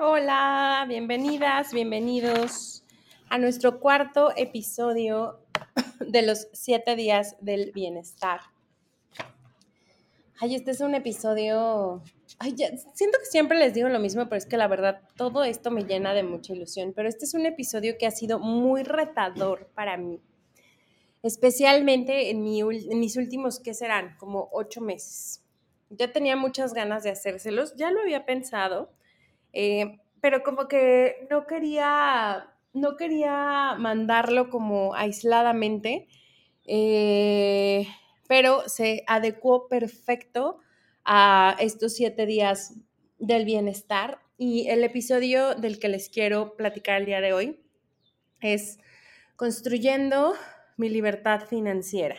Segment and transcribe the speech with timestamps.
[0.00, 2.84] Hola, bienvenidas, bienvenidos
[3.28, 5.40] a nuestro cuarto episodio
[5.98, 8.38] de los siete días del bienestar.
[10.38, 12.04] Ay, este es un episodio.
[12.38, 15.42] Ay, ya, siento que siempre les digo lo mismo, pero es que la verdad todo
[15.42, 16.92] esto me llena de mucha ilusión.
[16.94, 20.20] Pero este es un episodio que ha sido muy retador para mí,
[21.24, 24.16] especialmente en, en mis últimos, ¿qué serán?
[24.16, 25.42] Como ocho meses.
[25.90, 28.96] Ya tenía muchas ganas de hacérselos, ya lo había pensado
[29.52, 36.08] eh, pero como que no quería, no quería mandarlo como aisladamente,
[36.66, 37.86] eh,
[38.28, 40.58] pero se adecuó perfecto
[41.04, 42.74] a estos siete días
[43.18, 44.20] del bienestar.
[44.36, 47.60] Y el episodio del que les quiero platicar el día de hoy
[48.40, 48.78] es
[49.36, 50.34] construyendo
[50.76, 52.16] mi libertad financiera.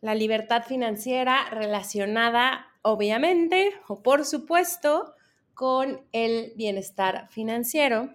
[0.00, 5.14] La libertad financiera relacionada, obviamente, o por supuesto,
[5.58, 8.14] con el bienestar financiero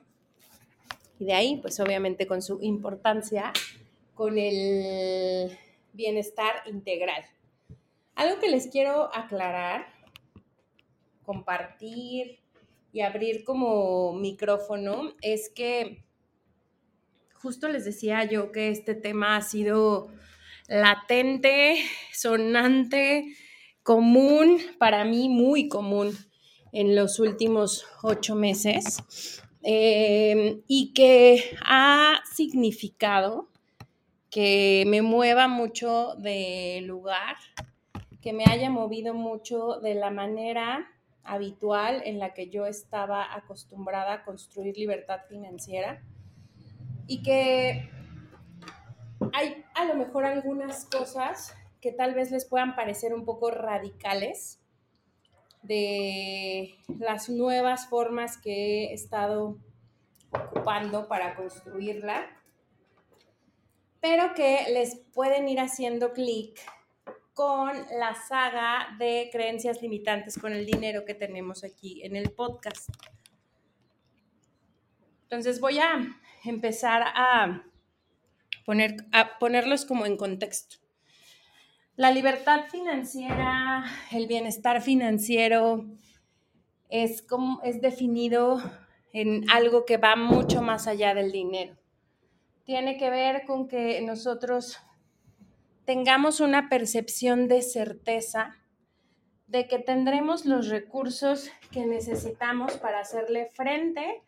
[1.19, 3.51] y de ahí, pues obviamente con su importancia,
[4.15, 5.51] con el
[5.91, 7.21] bienestar integral.
[8.15, 9.87] Algo que les quiero aclarar,
[11.23, 12.39] compartir
[12.93, 16.01] y abrir como micrófono es que
[17.33, 20.07] justo les decía yo que este tema ha sido
[20.69, 21.75] latente,
[22.13, 23.35] sonante,
[23.83, 26.17] común, para mí muy común
[26.73, 33.47] en los últimos ocho meses eh, y que ha significado
[34.29, 37.37] que me mueva mucho de lugar,
[38.19, 40.89] que me haya movido mucho de la manera
[41.23, 46.03] habitual en la que yo estaba acostumbrada a construir libertad financiera
[47.07, 47.89] y que
[49.33, 54.62] hay a lo mejor algunas cosas que tal vez les puedan parecer un poco radicales,
[55.63, 59.57] de las nuevas formas que he estado
[60.31, 62.29] ocupando para construirla,
[64.01, 66.59] pero que les pueden ir haciendo clic
[67.33, 72.89] con la saga de creencias limitantes con el dinero que tenemos aquí en el podcast.
[75.23, 77.63] Entonces voy a empezar a,
[78.65, 80.82] poner, a ponerlos como en contexto.
[81.95, 85.85] La libertad financiera, el bienestar financiero
[86.89, 88.59] es, como, es definido
[89.13, 91.77] en algo que va mucho más allá del dinero.
[92.63, 94.79] Tiene que ver con que nosotros
[95.85, 98.55] tengamos una percepción de certeza
[99.45, 104.23] de que tendremos los recursos que necesitamos para hacerle frente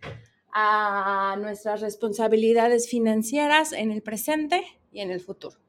[0.53, 5.64] a nuestras responsabilidades financieras en el presente y en el futuro.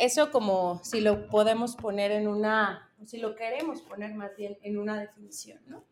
[0.00, 4.78] Eso como si lo podemos poner en una, si lo queremos poner más bien en
[4.78, 5.84] una definición, ¿no?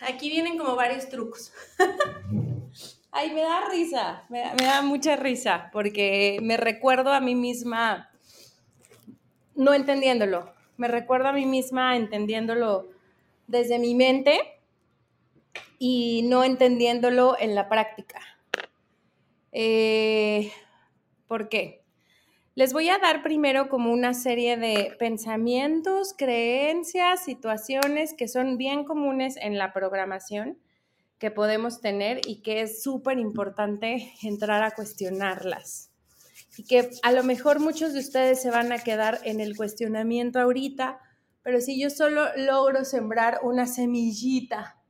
[0.00, 1.52] Aquí vienen como varios trucos.
[3.10, 8.08] Ay, me da risa, me, me, da mucha risa, porque me recuerdo a mí misma
[9.56, 12.88] no entendiéndolo, me recuerdo a mí misma entendiéndolo
[13.48, 14.60] desde mi mente
[15.80, 18.20] y no entendiéndolo en la práctica.
[19.50, 20.52] Eh,
[21.34, 21.82] ¿Por qué?
[22.54, 28.84] Les voy a dar primero como una serie de pensamientos, creencias, situaciones que son bien
[28.84, 30.60] comunes en la programación
[31.18, 35.90] que podemos tener y que es súper importante entrar a cuestionarlas.
[36.56, 40.38] Y que a lo mejor muchos de ustedes se van a quedar en el cuestionamiento
[40.38, 41.00] ahorita,
[41.42, 44.80] pero si yo solo logro sembrar una semillita,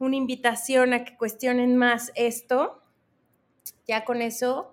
[0.00, 2.82] una invitación a que cuestionen más esto,
[3.86, 4.71] ya con eso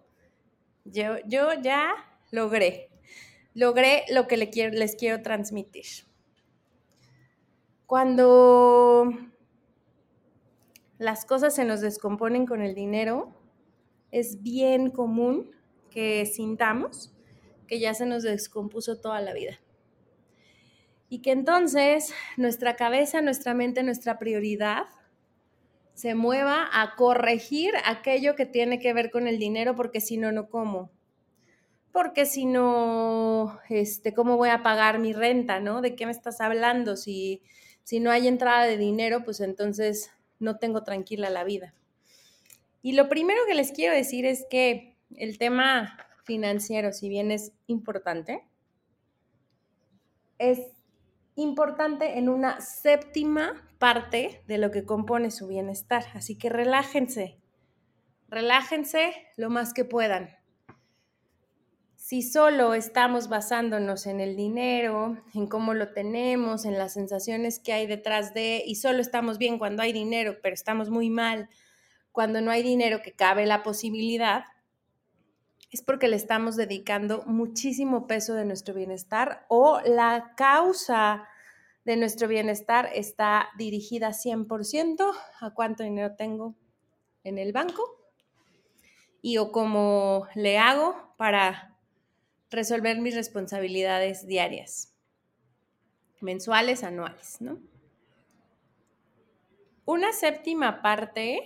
[0.85, 1.93] yo, yo ya
[2.31, 2.89] logré,
[3.53, 5.85] logré lo que les quiero transmitir.
[7.85, 9.11] Cuando
[10.97, 13.33] las cosas se nos descomponen con el dinero,
[14.11, 15.51] es bien común
[15.89, 17.15] que sintamos
[17.67, 19.59] que ya se nos descompuso toda la vida.
[21.07, 24.85] Y que entonces nuestra cabeza, nuestra mente, nuestra prioridad
[26.00, 30.31] se mueva a corregir aquello que tiene que ver con el dinero, porque si no,
[30.31, 30.90] no como.
[31.92, 35.81] Porque si no, este, ¿cómo voy a pagar mi renta, no?
[35.81, 36.96] ¿De qué me estás hablando?
[36.96, 37.44] Si,
[37.84, 40.10] si no hay entrada de dinero, pues entonces
[40.40, 41.74] no tengo tranquila la vida.
[42.81, 47.51] Y lo primero que les quiero decir es que el tema financiero, si bien es
[47.68, 48.48] importante,
[50.38, 50.62] es
[51.36, 56.05] importante en una séptima parte de lo que compone su bienestar.
[56.13, 57.39] Así que relájense,
[58.27, 60.29] relájense lo más que puedan.
[61.95, 67.73] Si solo estamos basándonos en el dinero, en cómo lo tenemos, en las sensaciones que
[67.73, 71.49] hay detrás de, y solo estamos bien cuando hay dinero, pero estamos muy mal
[72.11, 74.43] cuando no hay dinero que cabe la posibilidad,
[75.71, 81.28] es porque le estamos dedicando muchísimo peso de nuestro bienestar o la causa
[81.89, 86.53] de nuestro bienestar está dirigida 100% a cuánto dinero tengo
[87.24, 87.81] en el banco
[89.24, 91.75] y o cómo le hago para
[92.51, 94.94] resolver mis responsabilidades diarias,
[96.21, 97.59] mensuales, anuales, ¿no?
[99.86, 101.41] Una séptima parte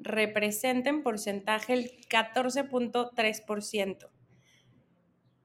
[0.00, 4.08] representa en porcentaje el 14.3%.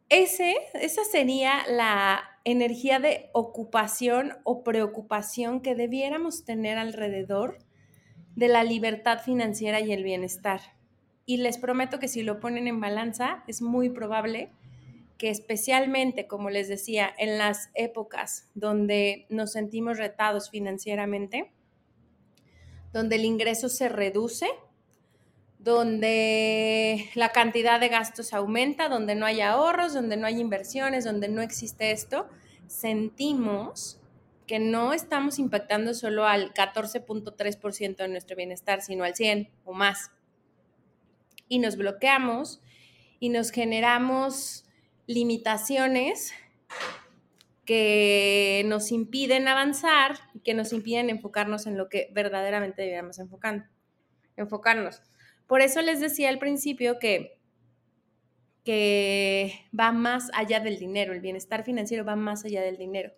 [0.09, 7.57] Ese, esa sería la energía de ocupación o preocupación que debiéramos tener alrededor
[8.35, 10.61] de la libertad financiera y el bienestar.
[11.25, 14.51] Y les prometo que si lo ponen en balanza, es muy probable
[15.17, 21.51] que especialmente, como les decía, en las épocas donde nos sentimos retados financieramente,
[22.93, 24.47] donde el ingreso se reduce,
[25.65, 31.27] donde la cantidad de gastos aumenta, donde no hay ahorros, donde no hay inversiones, donde
[31.27, 32.29] no existe esto,
[32.67, 33.99] sentimos
[34.45, 40.11] que no estamos impactando solo al 14.3% de nuestro bienestar, sino al 100 o más.
[41.47, 42.61] Y nos bloqueamos
[43.19, 44.65] y nos generamos
[45.07, 46.31] limitaciones
[47.65, 55.01] que nos impiden avanzar y que nos impiden enfocarnos en lo que verdaderamente deberíamos enfocarnos.
[55.47, 57.39] Por eso les decía al principio que,
[58.63, 63.13] que va más allá del dinero, el bienestar financiero va más allá del dinero.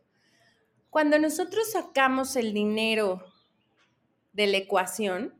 [0.89, 3.23] Cuando nosotros sacamos el dinero
[4.33, 5.33] de la ecuación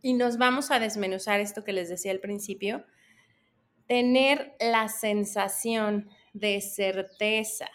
[0.00, 2.84] y nos vamos a desmenuzar esto que les decía al principio,
[3.86, 7.68] tener la sensación de certeza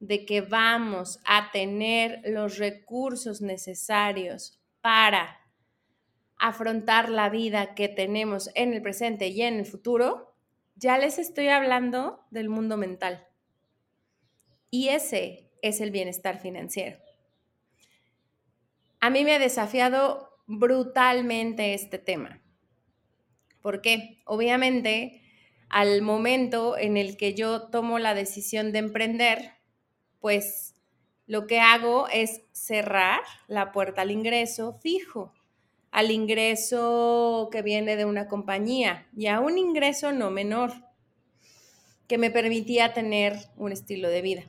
[0.00, 5.45] de que vamos a tener los recursos necesarios para
[6.38, 10.34] afrontar la vida que tenemos en el presente y en el futuro,
[10.74, 13.26] ya les estoy hablando del mundo mental.
[14.70, 16.98] Y ese es el bienestar financiero.
[19.00, 22.42] A mí me ha desafiado brutalmente este tema.
[23.62, 24.22] ¿Por qué?
[24.26, 25.22] Obviamente,
[25.68, 29.52] al momento en el que yo tomo la decisión de emprender,
[30.20, 30.74] pues
[31.26, 35.32] lo que hago es cerrar la puerta al ingreso fijo,
[35.96, 40.74] al ingreso que viene de una compañía y a un ingreso no menor
[42.06, 44.42] que me permitía tener un estilo de vida.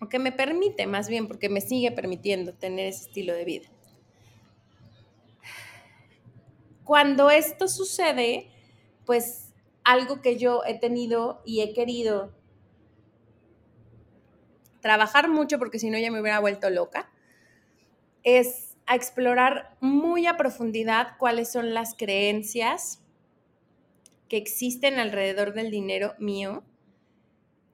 [0.00, 3.68] O que me permite, más bien, porque me sigue permitiendo tener ese estilo de vida.
[6.84, 8.48] Cuando esto sucede,
[9.04, 9.52] pues
[9.84, 12.32] algo que yo he tenido y he querido
[14.80, 17.12] trabajar mucho, porque si no ya me hubiera vuelto loca,
[18.22, 23.02] es a explorar muy a profundidad cuáles son las creencias
[24.28, 26.64] que existen alrededor del dinero mío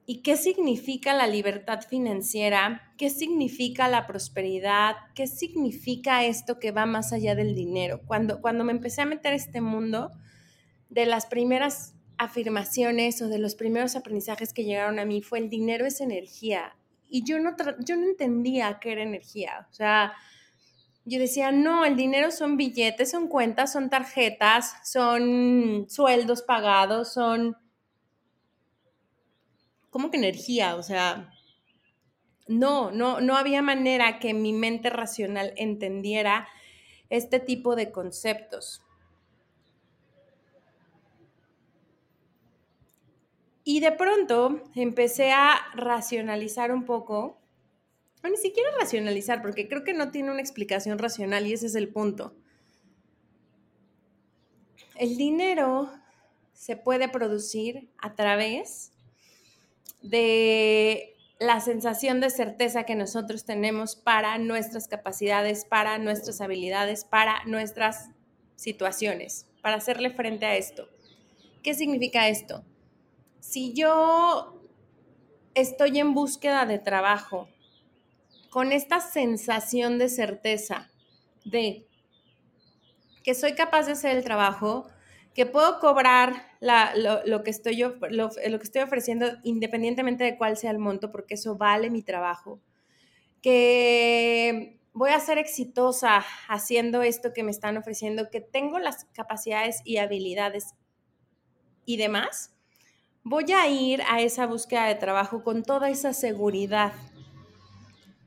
[0.04, 6.86] y qué significa la libertad financiera, qué significa la prosperidad, qué significa esto que va
[6.86, 8.00] más allá del dinero.
[8.06, 10.10] Cuando, cuando me empecé a meter este mundo,
[10.90, 15.48] de las primeras afirmaciones o de los primeros aprendizajes que llegaron a mí fue el
[15.48, 16.76] dinero es energía.
[17.08, 19.66] Y yo no, yo no entendía qué era energía.
[19.70, 20.12] O sea,
[21.04, 27.56] yo decía, no, el dinero son billetes, son cuentas, son tarjetas, son sueldos pagados, son...
[29.90, 30.76] ¿Cómo que energía?
[30.76, 31.32] O sea,
[32.46, 36.48] no, no, no había manera que mi mente racional entendiera
[37.10, 38.82] este tipo de conceptos.
[43.64, 47.41] Y de pronto empecé a racionalizar un poco,
[48.22, 51.74] o ni siquiera racionalizar, porque creo que no tiene una explicación racional y ese es
[51.74, 52.34] el punto.
[54.96, 55.90] El dinero
[56.52, 58.92] se puede producir a través
[60.02, 67.44] de la sensación de certeza que nosotros tenemos para nuestras capacidades, para nuestras habilidades, para
[67.46, 68.10] nuestras
[68.54, 70.88] situaciones, para hacerle frente a esto.
[71.62, 72.64] ¿Qué significa esto?
[73.42, 74.54] si yo
[75.54, 77.48] estoy en búsqueda de trabajo
[78.52, 80.90] con esta sensación de certeza
[81.46, 81.86] de
[83.24, 84.90] que soy capaz de hacer el trabajo,
[85.34, 86.34] que puedo cobrar
[87.24, 91.56] lo, que estoy lo que estoy ofreciendo independientemente de cuál sea el monto, porque eso
[91.56, 92.60] vale mi trabajo,
[93.40, 99.80] que voy a ser exitosa haciendo esto que me están ofreciendo, que tengo las capacidades
[99.86, 100.74] y habilidades
[101.86, 102.54] y demás,
[103.22, 106.92] voy a ir a esa búsqueda de trabajo con toda esa seguridad.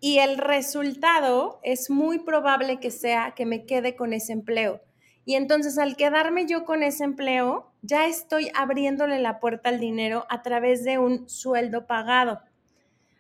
[0.06, 4.84] Y el resultado es muy probable que sea que me quede con ese empleo.
[5.26, 10.28] Y entonces al quedarme yo con ese empleo, ya estoy abriéndole la puerta al dinero
[10.30, 12.40] a través de un sueldo pagado.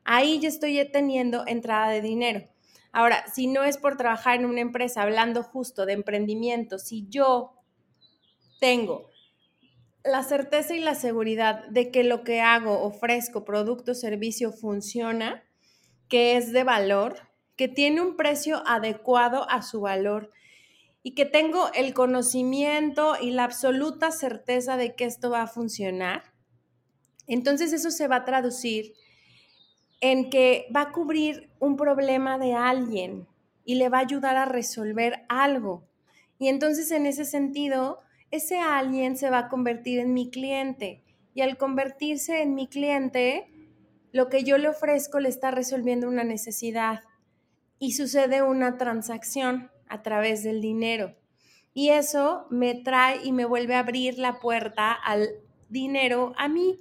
[0.04, 2.44] Ahí ya estoy teniendo entrada de dinero.
[2.92, 7.56] Ahora, si no es por trabajar en una empresa, hablando justo de emprendimiento, si yo
[8.60, 9.10] tengo
[10.04, 15.45] la certeza y la seguridad de que lo que hago, ofrezco, producto, servicio, funciona,
[16.08, 20.32] que es de valor, que tiene un precio adecuado a su valor
[21.04, 26.34] y que tengo el conocimiento y la absoluta certeza de que esto va a funcionar,
[27.28, 28.94] entonces eso se va a traducir
[30.02, 33.28] en que va a cubrir un problema de alguien
[33.64, 35.88] y le va a ayudar a resolver algo.
[36.38, 41.02] Y entonces en ese sentido, ese alguien se va a convertir en mi cliente.
[41.34, 43.48] Y al convertirse en mi cliente,
[44.15, 47.01] lo que yo le ofrezco le está resolviendo una necesidad
[47.79, 51.17] y sucede una transacción a través del dinero.
[51.74, 55.31] Y eso me trae y me vuelve a abrir la puerta al
[55.67, 56.79] dinero a mí.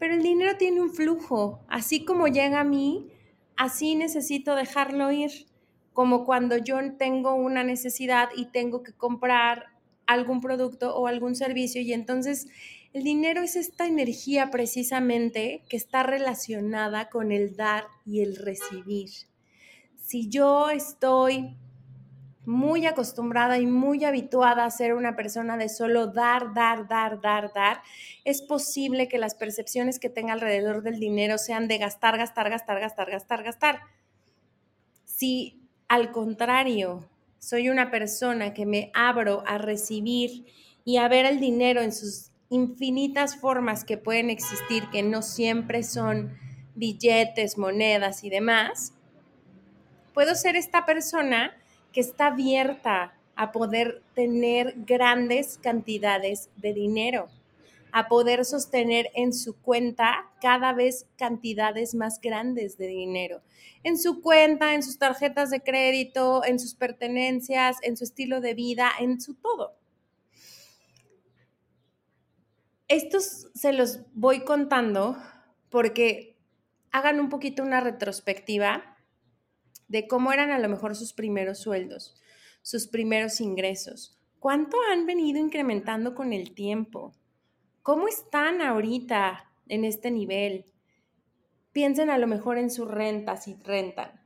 [0.00, 3.12] Pero el dinero tiene un flujo, así como llega a mí,
[3.56, 5.46] así necesito dejarlo ir,
[5.92, 9.66] como cuando yo tengo una necesidad y tengo que comprar
[10.04, 12.48] algún producto o algún servicio y entonces
[12.92, 19.10] el dinero es esta energía precisamente que está relacionada con el dar y el recibir.
[20.04, 21.56] Si yo estoy
[22.44, 27.52] muy acostumbrada y muy habituada a ser una persona de solo dar, dar, dar, dar,
[27.52, 27.82] dar,
[28.24, 32.80] es posible que las percepciones que tenga alrededor del dinero sean de gastar, gastar, gastar,
[32.80, 33.80] gastar, gastar, gastar.
[35.04, 40.46] Si al contrario, soy una persona que me abro a recibir
[40.84, 45.82] y a ver el dinero en sus infinitas formas que pueden existir, que no siempre
[45.82, 46.36] son
[46.74, 48.92] billetes, monedas y demás,
[50.12, 51.56] puedo ser esta persona
[51.92, 57.28] que está abierta a poder tener grandes cantidades de dinero,
[57.92, 63.42] a poder sostener en su cuenta cada vez cantidades más grandes de dinero,
[63.82, 68.54] en su cuenta, en sus tarjetas de crédito, en sus pertenencias, en su estilo de
[68.54, 69.79] vida, en su todo.
[72.90, 75.16] Estos se los voy contando
[75.68, 76.36] porque
[76.90, 78.96] hagan un poquito una retrospectiva
[79.86, 82.20] de cómo eran a lo mejor sus primeros sueldos,
[82.62, 87.12] sus primeros ingresos, cuánto han venido incrementando con el tiempo,
[87.82, 90.64] cómo están ahorita en este nivel.
[91.70, 94.20] Piensen a lo mejor en su renta si rentan.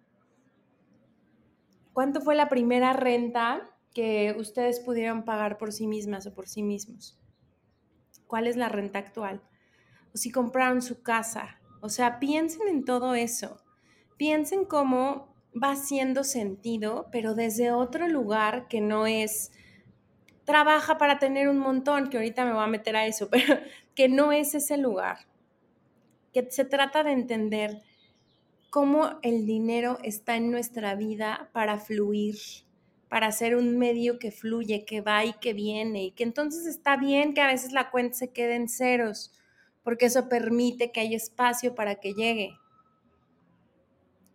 [1.92, 6.62] ¿Cuánto fue la primera renta que ustedes pudieron pagar por sí mismas o por sí
[6.62, 7.20] mismos?
[8.34, 9.40] ¿Cuál es la renta actual?
[10.12, 11.60] O si compraron su casa.
[11.80, 13.62] O sea, piensen en todo eso.
[14.16, 19.52] Piensen cómo va haciendo sentido, pero desde otro lugar que no es
[20.42, 23.56] trabaja para tener un montón, que ahorita me voy a meter a eso, pero
[23.94, 25.18] que no es ese lugar.
[26.32, 27.82] Que se trata de entender
[28.68, 32.34] cómo el dinero está en nuestra vida para fluir,
[33.14, 36.96] para ser un medio que fluye, que va y que viene, y que entonces está
[36.96, 39.30] bien que a veces la cuenta se quede en ceros,
[39.84, 42.58] porque eso permite que haya espacio para que llegue.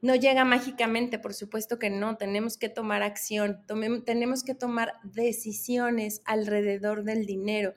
[0.01, 3.65] No llega mágicamente, por supuesto que no, tenemos que tomar acción,
[4.05, 7.73] tenemos que tomar decisiones alrededor del dinero,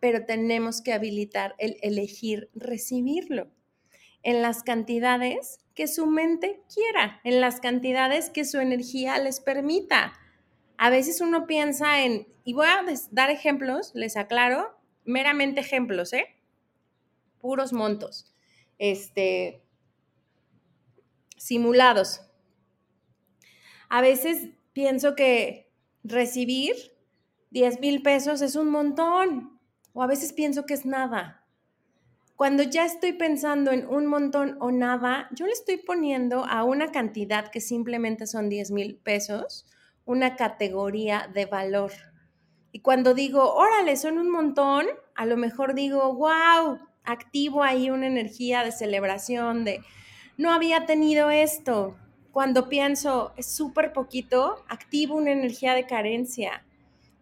[0.00, 3.50] pero tenemos que habilitar el elegir recibirlo
[4.22, 10.12] en las cantidades que su mente quiera, en las cantidades que su energía les permita.
[10.82, 16.26] A veces uno piensa en, y voy a dar ejemplos, les aclaro, meramente ejemplos, ¿eh?
[17.38, 18.34] Puros montos.
[18.78, 19.62] Este,
[21.36, 22.22] simulados.
[23.90, 25.70] A veces pienso que
[26.02, 26.74] recibir
[27.50, 29.60] 10 mil pesos es un montón
[29.92, 31.46] o a veces pienso que es nada.
[32.34, 36.90] Cuando ya estoy pensando en un montón o nada, yo le estoy poniendo a una
[36.90, 39.64] cantidad que simplemente son 10 mil pesos
[40.04, 41.92] una categoría de valor.
[42.72, 48.06] Y cuando digo, órale, son un montón, a lo mejor digo, wow, activo ahí una
[48.06, 49.82] energía de celebración, de,
[50.36, 51.96] no había tenido esto.
[52.32, 56.64] Cuando pienso, es súper poquito, activo una energía de carencia.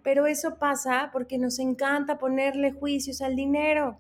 [0.03, 3.99] Pero eso pasa porque nos encanta ponerle juicios al dinero.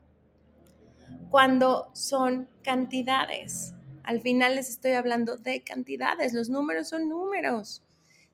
[1.30, 3.74] Cuando son cantidades.
[4.04, 6.32] Al final les estoy hablando de cantidades.
[6.32, 7.82] Los números son números.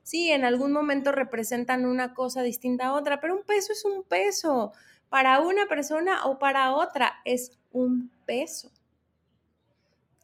[0.07, 4.03] Sí, en algún momento representan una cosa distinta a otra, pero un peso es un
[4.03, 4.71] peso.
[5.09, 8.71] Para una persona o para otra es un peso.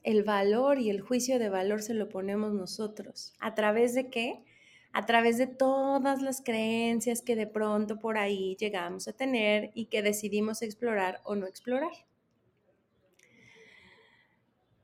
[0.01, 3.33] El valor y el juicio de valor se lo ponemos nosotros.
[3.41, 4.45] ¿A través de qué?
[4.93, 9.87] A través de todas las creencias que de pronto por ahí llegamos a tener y
[9.87, 11.91] que decidimos explorar o no explorar.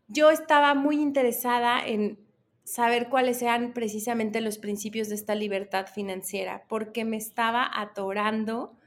[0.10, 2.29] Yo estaba muy interesada en
[2.70, 8.78] saber cuáles sean precisamente los principios de esta libertad financiera, porque me estaba atorando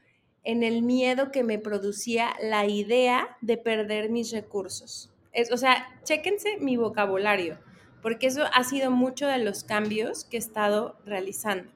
[0.45, 5.11] en el miedo que me producía la idea de perder mis recursos.
[5.33, 7.59] Es, o sea, chéquense mi vocabulario,
[8.03, 11.73] porque eso ha sido mucho de los cambios que he estado realizando.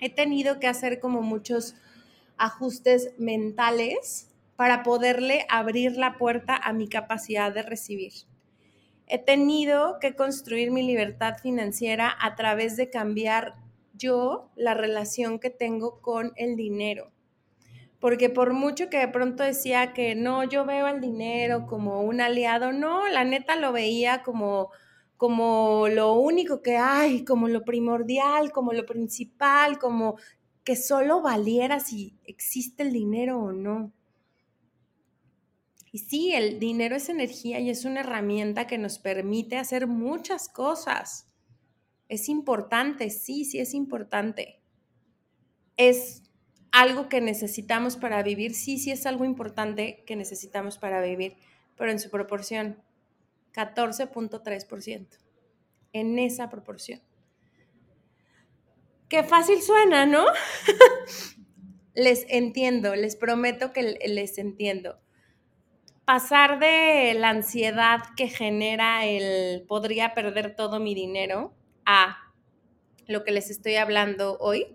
[0.00, 1.76] He tenido que hacer como muchos
[2.36, 8.12] ajustes mentales para poderle abrir la puerta a mi capacidad de recibir
[9.06, 13.54] he tenido que construir mi libertad financiera a través de cambiar
[13.94, 17.12] yo la relación que tengo con el dinero.
[18.00, 22.20] Porque por mucho que de pronto decía que no, yo veo al dinero como un
[22.20, 24.70] aliado, no, la neta lo veía como,
[25.16, 30.16] como lo único que hay, como lo primordial, como lo principal, como
[30.62, 33.92] que solo valiera si existe el dinero o no.
[35.96, 40.46] Y sí, el dinero es energía y es una herramienta que nos permite hacer muchas
[40.46, 41.26] cosas.
[42.10, 44.60] Es importante, sí, sí es importante.
[45.78, 46.22] Es
[46.70, 51.38] algo que necesitamos para vivir, sí, sí es algo importante que necesitamos para vivir,
[51.78, 52.76] pero en su proporción,
[53.54, 55.06] 14.3%,
[55.94, 57.00] en esa proporción.
[59.08, 60.26] Qué fácil suena, ¿no?
[61.94, 64.98] les entiendo, les prometo que les entiendo
[66.06, 71.52] pasar de la ansiedad que genera el podría perder todo mi dinero
[71.84, 72.32] a
[73.08, 74.68] lo que les estoy hablando hoy,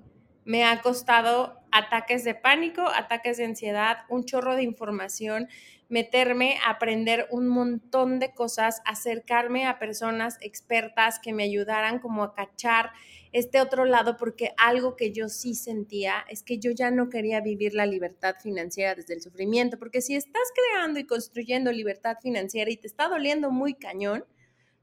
[0.44, 5.48] me ha costado ataques de pánico, ataques de ansiedad, un chorro de información,
[5.88, 12.24] meterme a aprender un montón de cosas, acercarme a personas expertas que me ayudaran como
[12.24, 12.92] a cachar
[13.32, 17.40] este otro lado, porque algo que yo sí sentía es que yo ya no quería
[17.40, 22.70] vivir la libertad financiera desde el sufrimiento, porque si estás creando y construyendo libertad financiera
[22.70, 24.26] y te está doliendo muy cañón,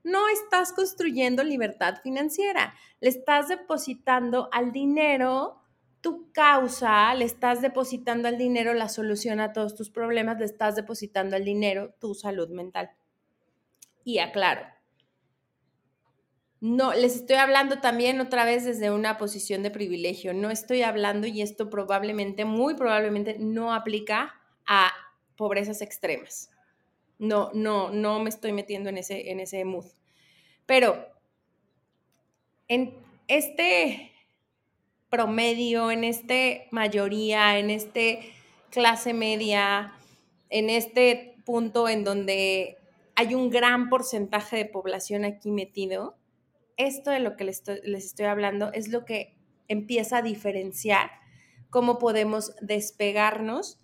[0.02, 5.61] no estás construyendo libertad financiera, le estás depositando al dinero
[6.00, 10.76] tu causa, le estás depositando al dinero la solución a todos tus problemas, le estás
[10.76, 12.90] depositando al dinero tu salud mental.
[14.04, 14.62] Y aclaro,
[16.60, 20.34] no, les estoy hablando también otra vez desde una posición de privilegio.
[20.34, 24.34] No estoy hablando, y esto probablemente, muy probablemente, no aplica
[24.66, 24.92] a
[25.36, 26.50] pobrezas extremas.
[27.18, 29.86] No, no, no me estoy metiendo en ese, en ese mood.
[30.66, 31.06] Pero
[32.66, 32.94] en
[33.28, 34.12] este
[35.10, 38.32] promedio, en este mayoría, en este
[38.70, 39.94] clase media,
[40.50, 42.76] en este punto en donde
[43.14, 46.16] hay un gran porcentaje de población aquí metido,
[46.78, 49.36] esto de lo que les estoy, hablando es lo que
[49.66, 51.10] empieza a diferenciar
[51.68, 53.78] cómo podemos despegarnos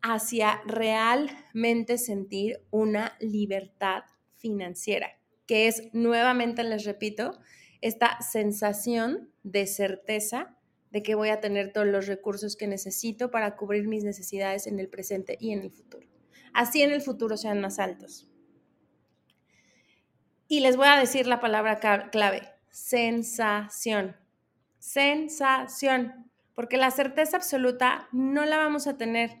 [0.00, 4.02] hacia realmente sentir una libertad
[4.34, 5.10] financiera,
[5.46, 7.38] que es, nuevamente les repito,
[7.80, 10.56] esta sensación de certeza
[10.90, 14.80] de que voy a tener todos los recursos que necesito para cubrir mis necesidades en
[14.80, 16.06] el presente y en el futuro.
[16.54, 18.26] Así en el futuro sean más altos.
[20.50, 21.78] Y les voy a decir la palabra
[22.10, 24.16] clave, sensación.
[24.78, 26.30] Sensación.
[26.54, 29.36] Porque la certeza absoluta no la vamos a tener,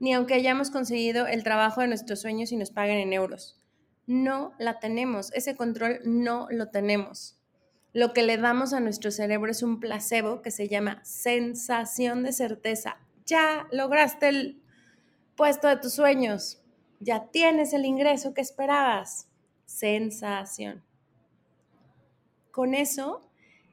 [0.00, 3.58] ni aunque hayamos conseguido el trabajo de nuestros sueños y nos paguen en euros.
[4.06, 5.32] No la tenemos.
[5.32, 7.38] Ese control no lo tenemos.
[7.94, 12.34] Lo que le damos a nuestro cerebro es un placebo que se llama sensación de
[12.34, 12.98] certeza.
[13.24, 14.62] Ya lograste el
[15.36, 16.60] puesto de tus sueños.
[16.98, 19.29] Ya tienes el ingreso que esperabas
[19.70, 20.82] sensación.
[22.50, 23.20] Con eso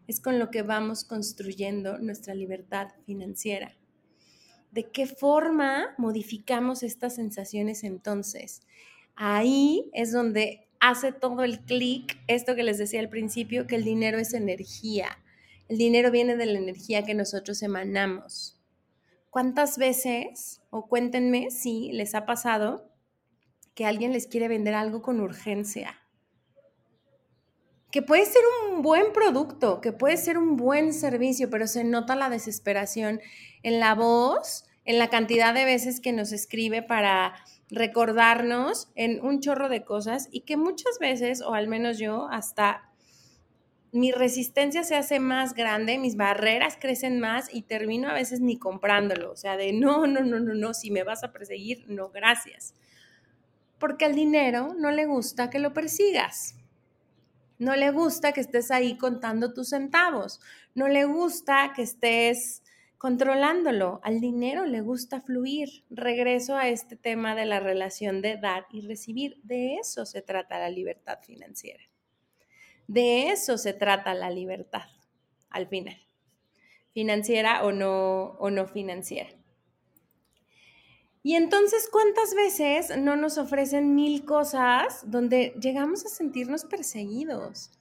[0.08, 3.76] es con lo que vamos construyendo nuestra libertad financiera.
[4.72, 8.62] ¿De qué forma modificamos estas sensaciones entonces?
[9.16, 13.84] Ahí es donde hace todo el clic, esto que les decía al principio, que el
[13.84, 15.18] dinero es energía.
[15.68, 18.62] El dinero viene de la energía que nosotros emanamos.
[19.32, 22.88] ¿Cuántas veces, o cuéntenme si les ha pasado,
[23.78, 26.02] que alguien les quiere vender algo con urgencia.
[27.92, 32.16] que puede ser un buen producto, que puede ser un buen servicio, pero se nota
[32.16, 33.22] la desesperación
[33.64, 37.36] en la voz, en la cantidad de veces que nos escribe para
[37.70, 42.90] recordarnos en un chorro de cosas y que muchas veces, o al menos yo, hasta
[43.92, 48.58] mi resistencia se hace más grande, mis barreras crecen más y termino a veces ni
[48.58, 49.32] comprándolo.
[49.32, 52.76] O sea, de no, no, no, no, no, si me vas a perseguir, no, gracias.
[53.80, 56.56] Porque al dinero no le gusta que lo persigas.
[57.60, 60.40] No le gusta que estés ahí contando tus centavos.
[60.76, 62.64] No le gusta que estés
[62.98, 64.00] controlándolo.
[64.04, 65.84] Al dinero le gusta fluir.
[65.90, 69.40] Regreso a este tema de la relación de dar y recibir.
[69.44, 71.84] De eso se trata la libertad financiera.
[72.88, 74.86] De eso se trata la libertad,
[75.50, 75.98] al final.
[76.94, 79.37] Financiera o no, o no financiera.
[81.28, 87.72] Y entonces, ¿cuántas veces no nos ofrecen mil cosas donde llegamos a sentirnos perseguidos?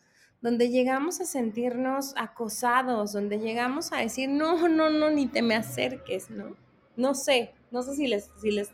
[0.40, 5.54] donde llegamos a sentirnos acosados, donde llegamos a decir, no, no, no, ni te me
[5.54, 6.56] acerques, ¿no?
[6.96, 8.72] No sé, no sé si les, si les,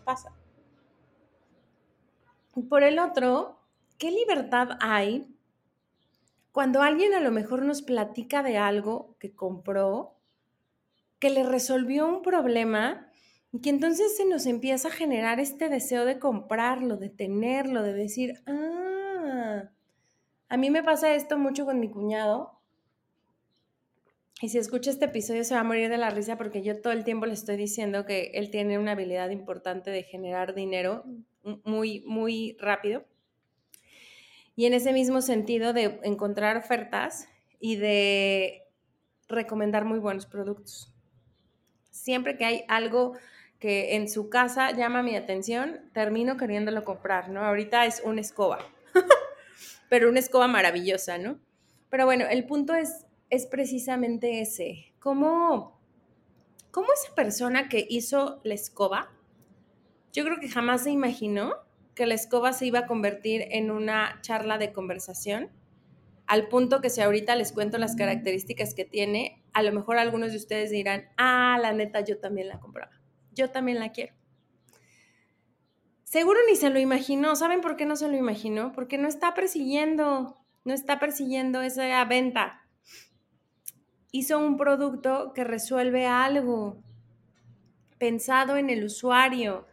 [0.00, 0.32] pasa.
[2.68, 3.58] Por el otro,
[3.98, 5.26] ¿qué libertad hay
[6.52, 10.14] cuando alguien a lo mejor nos platica de algo que compró,
[11.18, 13.10] que le resolvió un problema
[13.54, 17.92] y que entonces se nos empieza a generar este deseo de comprarlo, de tenerlo, de
[17.92, 19.70] decir, ah,
[20.48, 22.58] a mí me pasa esto mucho con mi cuñado.
[24.42, 26.92] Y si escucha este episodio se va a morir de la risa porque yo todo
[26.92, 31.04] el tiempo le estoy diciendo que él tiene una habilidad importante de generar dinero
[31.62, 33.04] muy, muy rápido.
[34.56, 37.28] Y en ese mismo sentido de encontrar ofertas
[37.60, 38.64] y de
[39.28, 40.92] recomendar muy buenos productos.
[41.92, 43.12] Siempre que hay algo
[43.64, 47.46] que en su casa llama mi atención, termino queriéndolo comprar, ¿no?
[47.46, 48.58] Ahorita es una escoba
[49.88, 51.40] pero una escoba maravillosa, ¿no?
[51.88, 54.92] Pero bueno, el punto es, es precisamente ese.
[54.98, 55.80] ¿Cómo,
[56.72, 59.10] ¿Cómo esa persona que hizo la escoba,
[60.12, 61.54] yo creo que jamás se imaginó
[61.94, 65.48] que la escoba se iba a convertir en una charla de conversación,
[66.26, 70.32] al punto que si ahorita les cuento las características que tiene, a lo mejor algunos
[70.32, 72.92] de ustedes dirán, ah, la neta, yo también la compraba,
[73.34, 74.14] yo también la quiero.
[76.14, 77.34] Seguro ni se lo imaginó.
[77.34, 78.72] ¿Saben por qué no se lo imaginó?
[78.72, 82.62] Porque no está persiguiendo, no está persiguiendo esa venta.
[84.12, 86.82] Hizo un producto que resuelve algo
[87.98, 89.66] pensado en el usuario,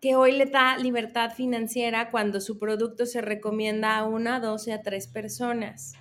[0.00, 4.70] que hoy le da libertad financiera cuando su producto se recomienda a una, dos y
[4.70, 5.94] a tres personas.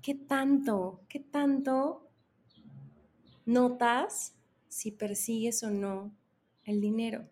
[0.00, 2.03] ¿Qué tanto, qué tanto
[3.46, 4.34] notas
[4.68, 6.12] si persigues o no
[6.64, 7.28] el dinero.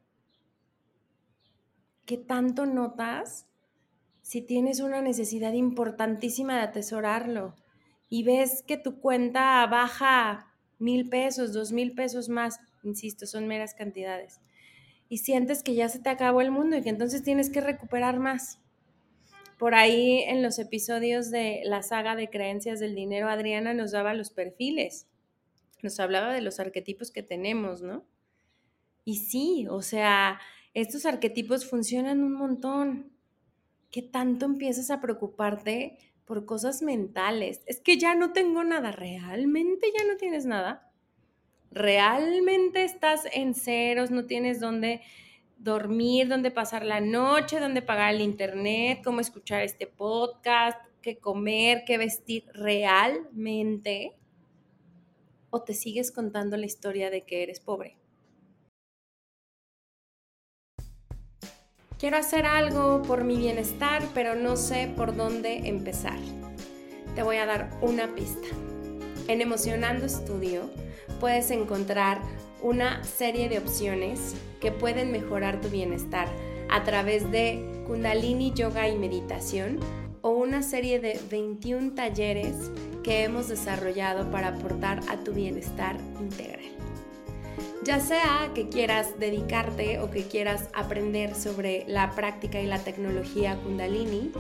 [2.07, 3.47] ¿Qué tanto notas
[4.21, 7.55] si tienes una necesidad importantísima de atesorarlo
[8.09, 13.75] y ves que tu cuenta baja mil pesos, dos mil pesos más, insisto, son meras
[13.75, 14.41] cantidades,
[15.09, 18.19] y sientes que ya se te acabó el mundo y que entonces tienes que recuperar
[18.19, 18.61] más?
[19.59, 24.15] Por ahí en los episodios de la saga de creencias del dinero, Adriana nos daba
[24.15, 25.07] los perfiles
[25.83, 28.05] nos hablaba de los arquetipos que tenemos, ¿no?
[29.05, 30.41] Y sí, o sea,
[30.75, 33.13] estos arquetipos funcionan un montón.
[33.91, 37.63] ¿Qué tanto empiezas a preocuparte por cosas mentales?
[37.67, 40.91] Es que ya no tengo nada, realmente ya no tienes nada.
[41.71, 45.03] Realmente estás en ceros, no tienes dónde
[45.59, 51.85] dormir, dónde pasar la noche, dónde pagar el internet, cómo escuchar este podcast, qué comer,
[51.87, 54.17] qué vestir realmente
[55.53, 57.99] o te sigues contando la historia de que eres pobre?
[61.99, 66.19] Quiero hacer algo por mi bienestar, pero no sé por dónde empezar.
[67.15, 68.49] Te voy a dar una pista.
[69.29, 70.69] En Emocionando Estudio
[71.21, 72.21] puedes encontrar
[72.61, 76.29] una serie de opciones que pueden mejorar tu bienestar
[76.71, 79.79] a través de Kundalini Yoga y Meditación
[80.23, 82.57] o una serie de 21 talleres
[83.03, 86.61] que hemos desarrollado para aportar a tu bienestar integral.
[87.85, 93.57] Ya sea que quieras dedicarte o que quieras aprender sobre la práctica y la tecnología
[93.57, 94.31] kundalini,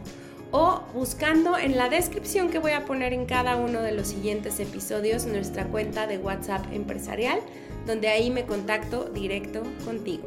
[0.52, 4.60] o buscando en la descripción que voy a poner en cada uno de los siguientes
[4.60, 7.40] episodios nuestra cuenta de WhatsApp empresarial,
[7.86, 10.26] donde ahí me contacto directo contigo.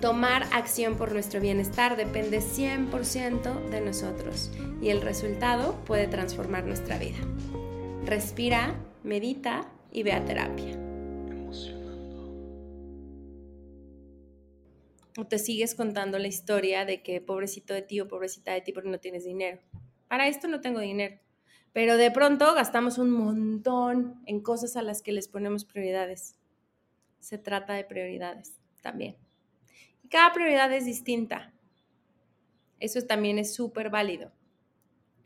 [0.00, 6.98] Tomar acción por nuestro bienestar depende 100% de nosotros y el resultado puede transformar nuestra
[6.98, 7.18] vida.
[8.04, 10.87] Respira, medita y ve a terapia.
[15.26, 18.88] Te sigues contando la historia de que pobrecito de ti o pobrecita de ti porque
[18.88, 19.60] no tienes dinero.
[20.08, 21.18] Para esto no tengo dinero.
[21.72, 26.36] Pero de pronto gastamos un montón en cosas a las que les ponemos prioridades.
[27.20, 29.16] Se trata de prioridades también.
[30.02, 31.52] Y cada prioridad es distinta.
[32.80, 34.32] Eso también es súper válido.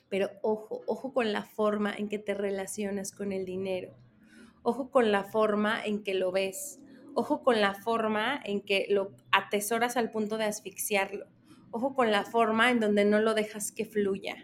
[0.08, 3.94] Pero ojo, ojo con la forma en que te relacionas con el dinero.
[4.62, 6.80] Ojo con la forma en que lo ves.
[7.14, 11.26] Ojo con la forma en que lo atesoras al punto de asfixiarlo.
[11.70, 14.36] Ojo con la forma en donde no lo dejas que fluya.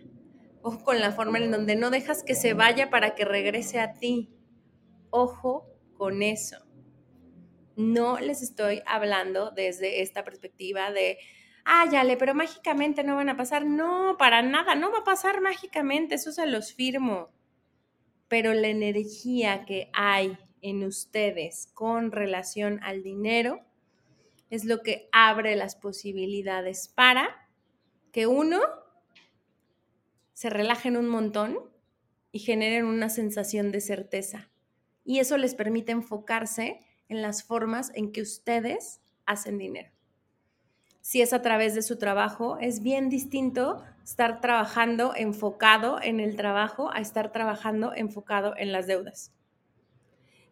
[0.63, 3.95] Ojo con la forma en donde no dejas que se vaya para que regrese a
[3.95, 4.31] ti.
[5.11, 6.59] Ojo con eso.
[7.77, 11.19] No les estoy hablando desde esta perspectiva de,
[11.65, 13.65] ah, le, pero mágicamente no van a pasar.
[13.65, 17.31] No, para nada, no va a pasar mágicamente, eso se los firmo.
[18.27, 23.61] Pero la energía que hay en ustedes con relación al dinero
[24.51, 27.49] es lo que abre las posibilidades para
[28.13, 28.61] que uno
[30.33, 31.59] se relajen un montón
[32.33, 34.51] y generen una sensación de certeza.
[35.05, 39.91] Y eso les permite enfocarse en las formas en que ustedes hacen dinero.
[41.01, 46.37] Si es a través de su trabajo, es bien distinto estar trabajando enfocado en el
[46.37, 49.33] trabajo a estar trabajando enfocado en las deudas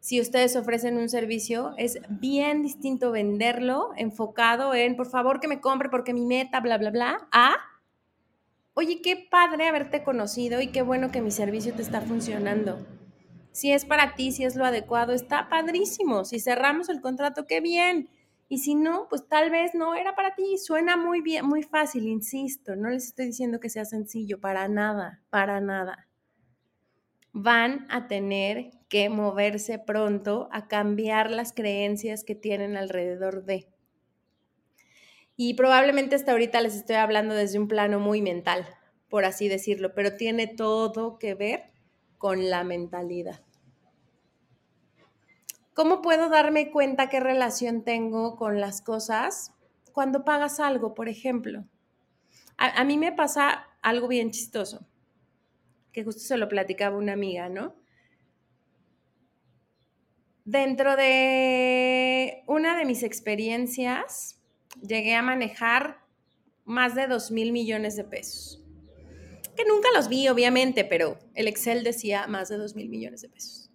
[0.06, 5.60] si ustedes ofrecen un servicio, es bien distinto venderlo enfocado en, por favor, que me
[5.60, 7.56] compre porque mi meta, bla, bla, bla, a,
[8.74, 12.86] oye, qué padre haberte conocido y qué bueno que mi servicio te está funcionando.
[13.50, 16.24] Si es para ti, si es lo adecuado, está padrísimo.
[16.24, 18.08] Si cerramos el contrato, qué bien.
[18.48, 20.56] Y si no, pues tal vez no era para ti.
[20.56, 22.76] Suena muy bien, muy fácil, insisto.
[22.76, 26.05] No les estoy diciendo que sea sencillo, para nada, para nada.
[27.38, 33.68] Van a tener que moverse pronto a cambiar las creencias que tienen alrededor de.
[35.36, 38.66] Y probablemente hasta ahorita les estoy hablando desde un plano muy mental,
[39.10, 41.64] por así decirlo, pero tiene todo que ver
[42.16, 43.42] con la mentalidad.
[45.74, 49.52] ¿Cómo puedo darme cuenta qué relación tengo con las cosas
[49.92, 51.66] cuando pagas algo, por ejemplo?
[52.56, 54.86] A, a mí me pasa algo bien chistoso,
[55.96, 57.74] que justo se lo platicaba una amiga, ¿no?
[60.44, 64.38] Dentro de una de mis experiencias,
[64.86, 66.04] llegué a manejar
[66.66, 68.62] más de 2 mil millones de pesos.
[69.56, 73.30] Que nunca los vi, obviamente, pero el Excel decía más de 2 mil millones de
[73.30, 73.70] pesos.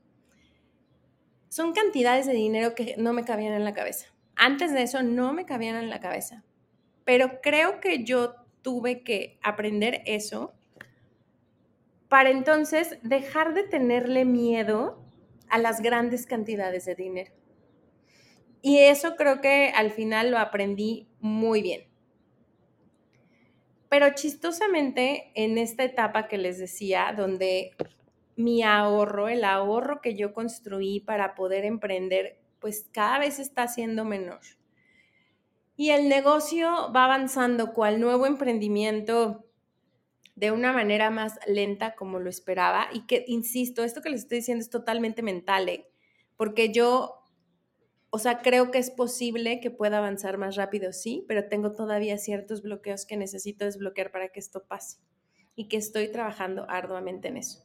[1.50, 4.14] Son cantidades de dinero que no me cabían en la cabeza.
[4.36, 6.44] Antes de eso no me cabían en la cabeza.
[7.04, 10.54] Pero creo que yo tuve que aprender eso
[12.12, 15.02] para entonces dejar de tenerle miedo
[15.48, 17.32] a las grandes cantidades de dinero.
[18.62, 21.88] Y eso creo que al final lo aprendí muy bien.
[23.88, 27.72] Pero chistosamente, en esta etapa que les decía, donde
[28.36, 34.04] mi ahorro, el ahorro que yo construí para poder emprender, pues cada vez está siendo
[34.04, 34.42] menor.
[35.78, 39.46] Y el negocio va avanzando cual nuevo emprendimiento
[40.36, 44.40] de una manera más lenta como lo esperaba y que, insisto, esto que les estoy
[44.40, 45.88] diciendo es totalmente mental, ¿eh?
[46.38, 47.24] porque yo,
[48.10, 52.18] o sea, creo que es posible que pueda avanzar más rápido, sí, pero tengo todavía
[52.18, 54.98] ciertos bloqueos que necesito desbloquear para que esto pase
[55.56, 57.64] y que estoy trabajando arduamente en eso.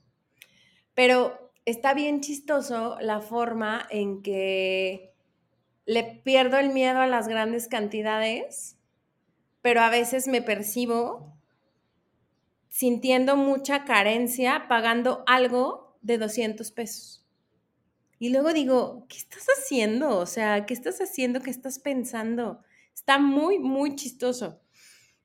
[0.95, 5.15] Pero está bien chistoso la forma en que
[5.85, 8.77] le pierdo el miedo a las grandes cantidades,
[9.63, 11.36] pero a veces me percibo
[12.77, 17.27] sintiendo mucha carencia pagando algo de 200 pesos.
[18.19, 20.19] Y luego digo, ¿qué estás haciendo?
[20.19, 21.41] O sea, ¿qué estás haciendo?
[21.41, 22.61] ¿Qué estás pensando?
[22.95, 24.61] Está muy, muy chistoso.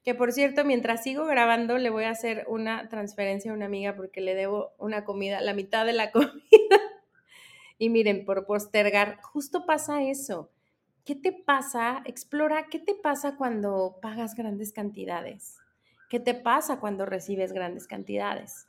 [0.02, 3.98] Que por cierto, mientras sigo grabando, le voy a hacer una transferencia a una amiga
[3.98, 6.32] porque le debo una comida, la mitad de la comida.
[7.78, 10.54] y miren, por postergar, justo pasa eso.
[11.04, 12.02] ¿Qué te pasa?
[12.06, 15.61] Explora, ¿qué te pasa cuando pagas grandes cantidades?
[16.12, 18.68] ¿Qué te pasa cuando recibes grandes cantidades?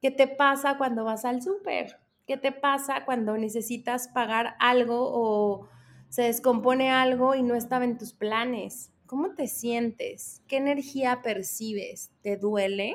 [0.00, 1.98] ¿Qué te pasa cuando vas al súper?
[2.24, 5.68] ¿Qué te pasa cuando necesitas pagar algo o
[6.08, 8.92] se descompone algo y no estaba en tus planes?
[9.06, 10.40] ¿Cómo te sientes?
[10.46, 12.12] ¿Qué energía percibes?
[12.22, 12.94] ¿Te duele?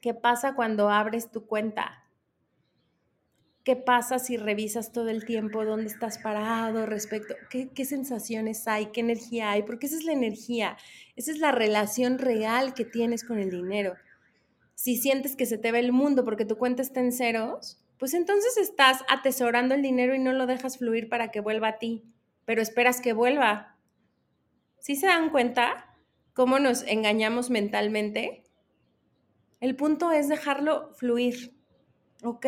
[0.00, 1.97] ¿Qué pasa cuando abres tu cuenta?
[3.64, 7.34] ¿Qué pasa si revisas todo el tiempo dónde estás parado respecto?
[7.50, 8.86] ¿Qué, ¿Qué, sensaciones hay?
[8.86, 9.62] ¿Qué energía hay?
[9.62, 10.76] Porque esa es la energía,
[11.16, 13.94] esa es la relación real que tienes con el dinero.
[14.74, 18.14] Si sientes que se te ve el mundo porque tu cuenta está en ceros, pues
[18.14, 22.04] entonces estás atesorando el dinero y no lo dejas fluir para que vuelva a ti,
[22.44, 23.76] pero esperas que vuelva.
[24.78, 25.96] ¿Sí se dan cuenta
[26.32, 28.44] cómo nos engañamos mentalmente?
[29.60, 31.56] El punto es dejarlo fluir.
[32.22, 32.46] Ok,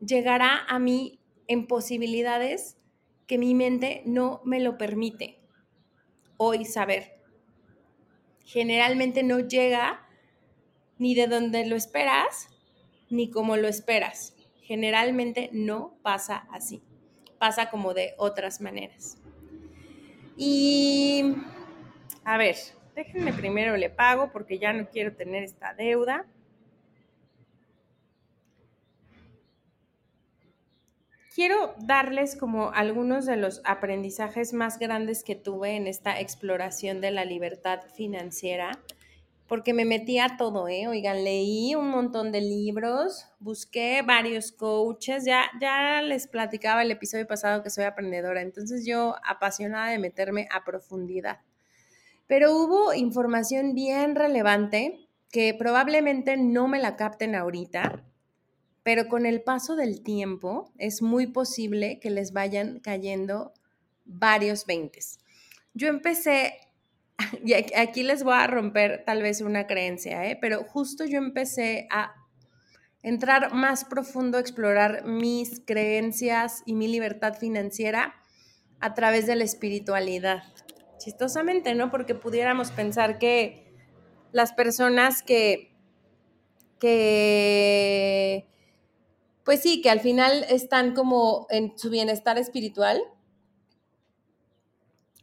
[0.00, 2.76] llegará a mí en posibilidades
[3.26, 5.38] que mi mente no me lo permite
[6.36, 7.20] hoy saber.
[8.44, 10.06] Generalmente no llega
[10.98, 12.48] ni de donde lo esperas,
[13.10, 14.34] ni como lo esperas.
[14.62, 16.82] Generalmente no pasa así.
[17.38, 19.18] Pasa como de otras maneras.
[20.36, 21.34] Y,
[22.24, 22.56] a ver,
[22.94, 26.26] déjenme primero le pago porque ya no quiero tener esta deuda.
[31.38, 37.12] Quiero darles como algunos de los aprendizajes más grandes que tuve en esta exploración de
[37.12, 38.72] la libertad financiera,
[39.46, 40.88] porque me metí a todo, ¿eh?
[40.88, 47.28] Oigan, leí un montón de libros, busqué varios coaches, ya, ya les platicaba el episodio
[47.28, 51.38] pasado que soy aprendedora, entonces yo apasionada de meterme a profundidad.
[52.26, 58.07] Pero hubo información bien relevante que probablemente no me la capten ahorita,
[58.82, 63.52] pero con el paso del tiempo es muy posible que les vayan cayendo
[64.04, 65.18] varios veintes.
[65.74, 66.54] Yo empecé,
[67.44, 70.38] y aquí les voy a romper tal vez una creencia, ¿eh?
[70.40, 72.14] pero justo yo empecé a
[73.02, 78.14] entrar más profundo, a explorar mis creencias y mi libertad financiera
[78.80, 80.42] a través de la espiritualidad.
[80.98, 81.90] Chistosamente, ¿no?
[81.90, 83.72] Porque pudiéramos pensar que
[84.32, 85.76] las personas que,
[86.80, 87.77] que
[89.48, 93.00] pues sí, que al final están como en su bienestar espiritual,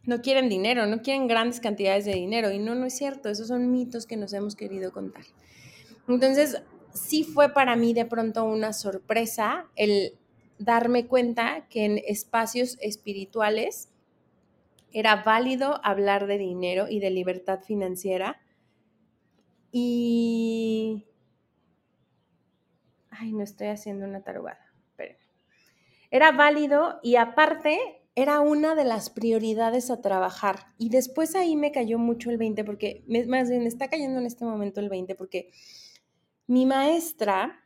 [0.02, 2.50] no quieren dinero, no quieren grandes cantidades de dinero.
[2.50, 5.22] Y no, no es cierto, esos son mitos que nos hemos querido contar.
[6.08, 6.60] Entonces,
[6.92, 10.18] sí fue para mí de pronto una sorpresa el
[10.58, 13.90] darme cuenta que en espacios espirituales
[14.92, 18.40] era válido hablar de dinero y de libertad financiera.
[19.70, 21.04] Y
[23.18, 25.16] ay, no estoy haciendo una tarugada, pero
[26.10, 27.78] era válido y aparte
[28.14, 30.68] era una de las prioridades a trabajar.
[30.78, 34.44] Y después ahí me cayó mucho el 20, porque más bien está cayendo en este
[34.44, 35.50] momento el 20, porque
[36.46, 37.60] mi maestra,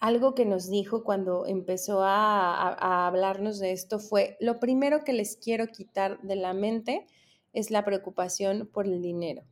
[0.00, 5.12] algo que nos dijo cuando empezó a, a hablarnos de esto fue, lo primero que
[5.12, 7.06] les quiero quitar de la mente
[7.52, 9.44] es la preocupación por el dinero.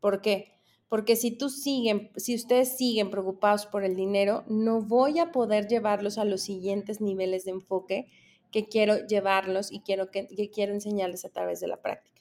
[0.00, 0.59] ¿Por qué?
[0.90, 5.68] Porque si tú siguen, si ustedes siguen preocupados por el dinero, no voy a poder
[5.68, 8.08] llevarlos a los siguientes niveles de enfoque
[8.50, 12.20] que quiero llevarlos y quiero que, quiero enseñarles a través de la práctica.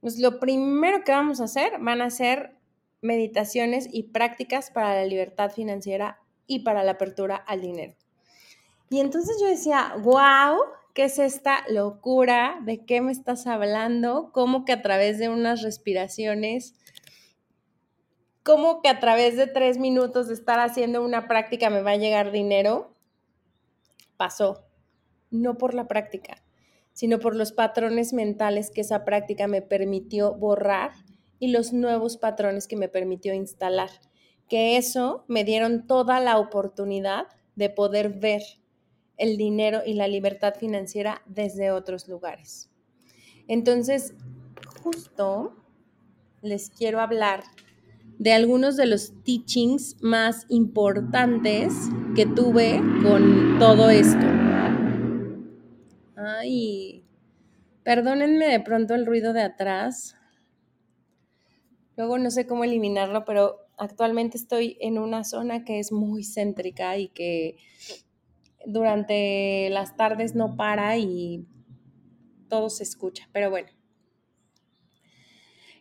[0.00, 2.56] Pues lo primero que vamos a hacer van a ser
[3.02, 7.96] meditaciones y prácticas para la libertad financiera y para la apertura al dinero.
[8.88, 10.60] Y entonces yo decía, wow,
[10.94, 12.60] ¿qué es esta locura?
[12.64, 14.30] ¿De qué me estás hablando?
[14.32, 16.76] ¿Cómo que a través de unas respiraciones
[18.46, 21.96] ¿Cómo que a través de tres minutos de estar haciendo una práctica me va a
[21.96, 22.94] llegar dinero?
[24.16, 24.62] Pasó.
[25.32, 26.44] No por la práctica,
[26.92, 30.92] sino por los patrones mentales que esa práctica me permitió borrar
[31.40, 33.90] y los nuevos patrones que me permitió instalar.
[34.48, 38.42] Que eso me dieron toda la oportunidad de poder ver
[39.16, 42.70] el dinero y la libertad financiera desde otros lugares.
[43.48, 44.14] Entonces,
[44.84, 45.56] justo
[46.42, 47.42] les quiero hablar
[48.18, 51.74] de algunos de los teachings más importantes
[52.14, 54.26] que tuve con todo esto.
[56.16, 57.04] Ay,
[57.82, 60.16] perdónenme de pronto el ruido de atrás.
[61.96, 66.96] Luego no sé cómo eliminarlo, pero actualmente estoy en una zona que es muy céntrica
[66.96, 67.56] y que
[68.66, 71.46] durante las tardes no para y
[72.48, 73.28] todo se escucha.
[73.32, 73.68] Pero bueno,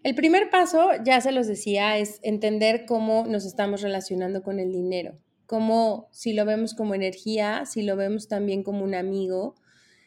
[0.05, 4.71] el primer paso, ya se los decía, es entender cómo nos estamos relacionando con el
[4.71, 9.55] dinero, cómo si lo vemos como energía, si lo vemos también como un amigo,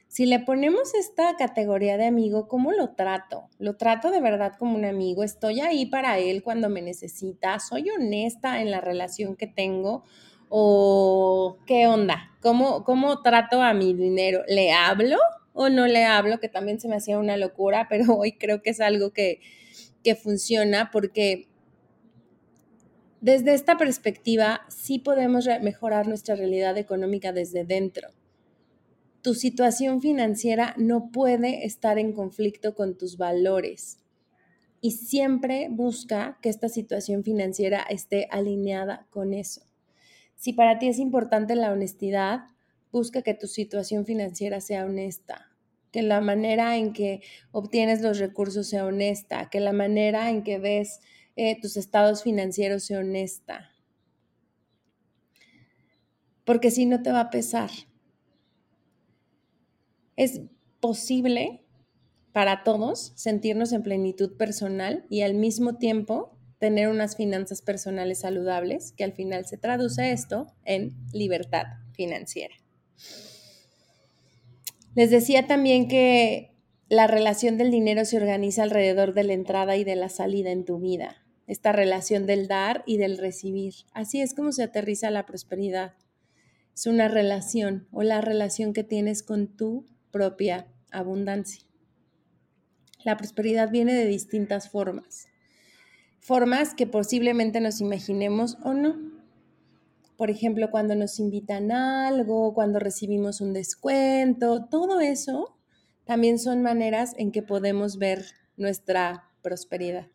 [0.07, 3.49] Si le ponemos esta categoría de amigo, ¿cómo lo trato?
[3.59, 5.25] ¿Lo trato de verdad como un amigo?
[5.25, 7.59] ¿Estoy ahí para él cuando me necesita?
[7.59, 10.05] ¿Soy honesta en la relación que tengo?
[10.49, 12.31] ¿O qué onda?
[12.41, 14.45] ¿Cómo, cómo trato a mi dinero?
[14.47, 15.19] ¿Le hablo
[15.53, 16.39] o no le hablo?
[16.41, 19.41] Que también se me hacía una locura, pero hoy creo que es algo que,
[20.09, 21.49] que funciona porque
[23.21, 28.09] desde esta perspectiva sí podemos mejorar nuestra realidad económica desde dentro
[29.23, 33.99] tu situación financiera no puede estar en conflicto con tus valores.
[34.81, 39.63] Y siempre busca que esta situación financiera esté alineada con eso.
[40.37, 42.43] Si para ti es importante la honestidad,
[42.93, 45.48] busca que tu situación financiera sea honesta,
[45.93, 50.59] que la manera en que obtienes los recursos sea honesta, que la manera en que
[50.59, 51.01] ves
[51.37, 53.71] eh, tus estados financieros sea honesta.
[56.45, 57.71] Porque si no te va a pesar,
[60.17, 60.41] es
[60.81, 61.65] posible
[62.33, 68.93] para todos sentirnos en plenitud personal y al mismo tiempo tener unas finanzas personales saludables,
[68.97, 72.55] que al final se traduce esto en libertad financiera.
[74.99, 76.57] Les decía también que
[76.89, 80.65] la relación del dinero se organiza alrededor de la entrada y de la salida en
[80.65, 83.75] tu vida, esta relación del dar y del recibir.
[83.93, 85.95] Así es como se aterriza la prosperidad.
[86.75, 91.63] Es una relación o la relación que tienes con tu propia abundancia.
[93.05, 95.29] La prosperidad viene de distintas formas,
[96.19, 99.18] formas que posiblemente nos imaginemos o no.
[100.19, 105.57] Por ejemplo, cuando nos invitan algo, cuando recibimos un descuento, todo eso
[106.05, 108.25] también son maneras en que podemos ver
[108.57, 110.09] nuestra prosperidad.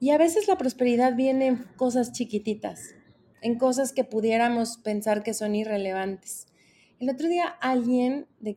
[0.00, 2.94] Y a veces la prosperidad viene en cosas chiquititas,
[3.42, 6.46] en cosas que pudiéramos pensar que son irrelevantes.
[7.00, 8.56] El otro día alguien de,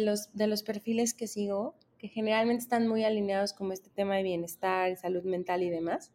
[0.00, 4.24] los, de los perfiles que sigo, que generalmente están muy alineados con este tema de
[4.24, 6.10] bienestar, salud mental y demás,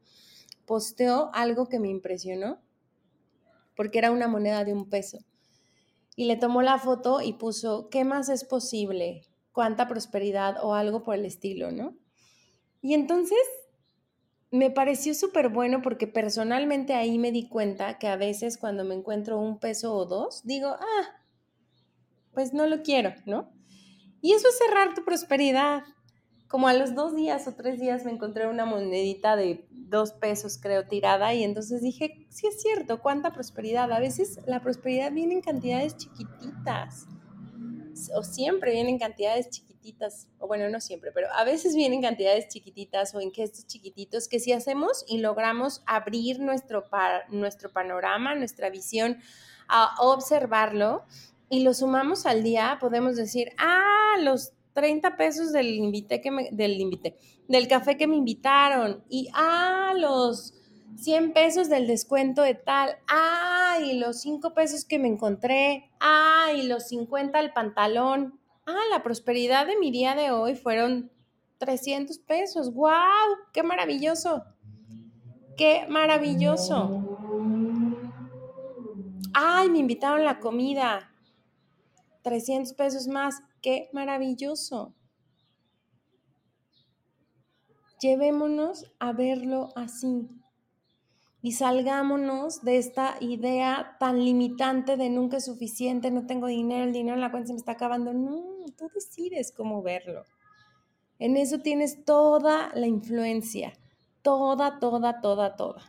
[0.72, 2.62] posteó algo que me impresionó,
[3.76, 5.18] porque era una moneda de un peso.
[6.16, 9.28] Y le tomó la foto y puso, ¿qué más es posible?
[9.52, 10.64] ¿Cuánta prosperidad?
[10.64, 11.98] O algo por el estilo, ¿no?
[12.82, 13.38] Y entonces
[14.50, 18.96] me pareció súper bueno porque personalmente ahí me di cuenta que a veces cuando me
[18.96, 21.22] encuentro un peso o dos, digo, ah,
[22.34, 23.52] pues no lo quiero, ¿no?
[24.22, 25.84] Y eso es cerrar tu prosperidad.
[26.52, 30.60] Como a los dos días o tres días me encontré una monedita de dos pesos,
[30.62, 33.90] creo, tirada, y entonces dije, sí es cierto, cuánta prosperidad.
[33.90, 37.08] A veces la prosperidad viene en cantidades chiquititas,
[38.14, 39.72] o siempre viene en cantidades chiquititas
[40.40, 44.40] o bueno, no siempre, pero a veces vienen cantidades chiquititas o en gestos chiquititos que
[44.40, 46.84] si hacemos y logramos abrir nuestro,
[47.30, 49.18] nuestro panorama, nuestra visión,
[49.68, 51.06] a observarlo
[51.50, 56.50] y lo sumamos al día, podemos decir, ah, los 30 pesos del invité que me,
[56.52, 57.00] del
[57.48, 60.54] del café que me invitaron y ah, los
[60.98, 66.52] 100 pesos del descuento de tal, ah, y los 5 pesos que me encontré, ah,
[66.56, 71.12] y los 50 el pantalón, ah, la prosperidad de mi día de hoy fueron
[71.58, 72.74] 300 pesos.
[72.74, 72.92] ¡Wow!
[73.54, 74.44] ¡Qué maravilloso!
[75.58, 77.18] ¡Qué maravilloso!
[79.34, 81.12] ¡Ay, me invitaron la comida!
[82.24, 83.42] 300 pesos más.
[83.62, 84.96] ¡Qué maravilloso!
[88.00, 90.28] Llevémonos a verlo así
[91.44, 96.94] y salgámonos de esta idea tan limitante de nunca es suficiente, no tengo dinero, el
[96.94, 98.14] dinero en la cuenta se me está acabando.
[98.14, 100.24] No, tú decides cómo verlo.
[101.18, 103.74] En eso tienes toda la influencia,
[104.22, 105.82] toda, toda, toda, toda.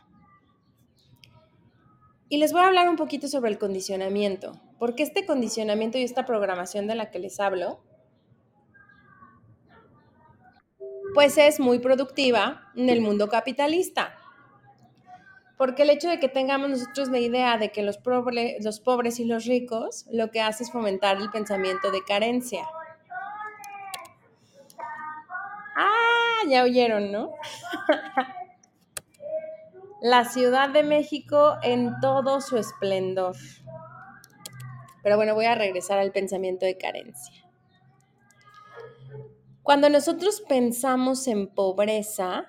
[2.29, 4.53] Y les voy a hablar un poquito sobre el condicionamiento,
[4.83, 7.79] porque este condicionamiento y esta programación de la que les hablo,
[11.13, 14.13] pues es muy productiva en el mundo capitalista
[15.57, 17.99] porque el hecho de que tengamos nosotros la idea de que los,
[18.59, 22.67] los pobres y los ricos lo que hace es fomentar el pensamiento de carencia.
[25.77, 27.31] Ah, ya oyeron, ¿no?
[30.01, 33.37] la Ciudad de México en todo su esplendor.
[35.03, 37.33] Pero bueno, voy a regresar al pensamiento de carencia.
[39.61, 42.47] Cuando nosotros pensamos en pobreza,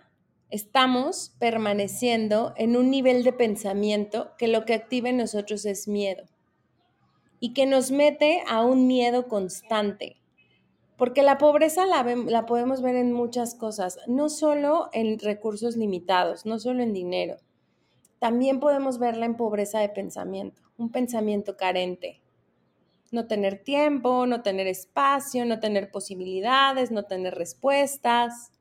[0.51, 6.25] estamos permaneciendo en un nivel de pensamiento que lo que activa en nosotros es miedo
[7.41, 10.17] y que nos mete a un miedo constante.
[10.97, 16.59] Porque la pobreza la, podemos ver en muchas cosas, no solo en recursos limitados, no
[16.59, 17.37] solo en dinero.
[18.19, 22.24] También podemos verla en pobreza de pensamiento, un pensamiento carente.
[23.15, 28.53] No tener tiempo, no tener espacio, no tener posibilidades, no tener respuestas,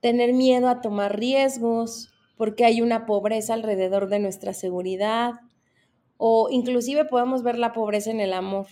[0.00, 5.32] tener miedo a tomar riesgos porque hay una pobreza alrededor de nuestra seguridad
[6.16, 8.66] o inclusive podemos ver la pobreza en el amor.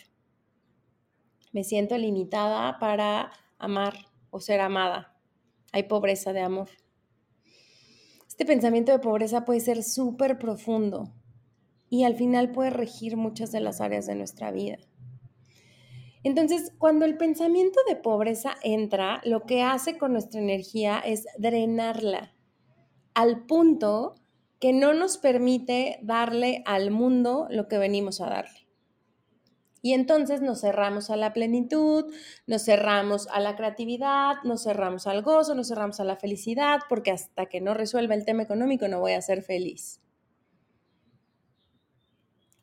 [1.53, 3.95] Me siento limitada para amar
[4.31, 5.17] o ser amada.
[5.73, 6.69] Hay pobreza de amor.
[8.29, 11.13] Este pensamiento de pobreza puede ser súper profundo
[11.91, 14.79] y al final puede regir muchas de las áreas de nuestra vida.
[16.23, 22.35] Entonces, cuando el pensamiento de pobreza entra, lo que hace con nuestra energía es drenarla
[23.15, 24.15] al punto
[24.61, 28.69] que no nos permite darle al mundo lo que venimos a darle.
[29.83, 32.13] Y entonces nos cerramos a la plenitud,
[32.47, 37.11] nos cerramos a la creatividad, nos cerramos al gozo, nos cerramos a la felicidad, porque
[37.11, 40.03] hasta que no resuelva el tema económico no voy a ser feliz.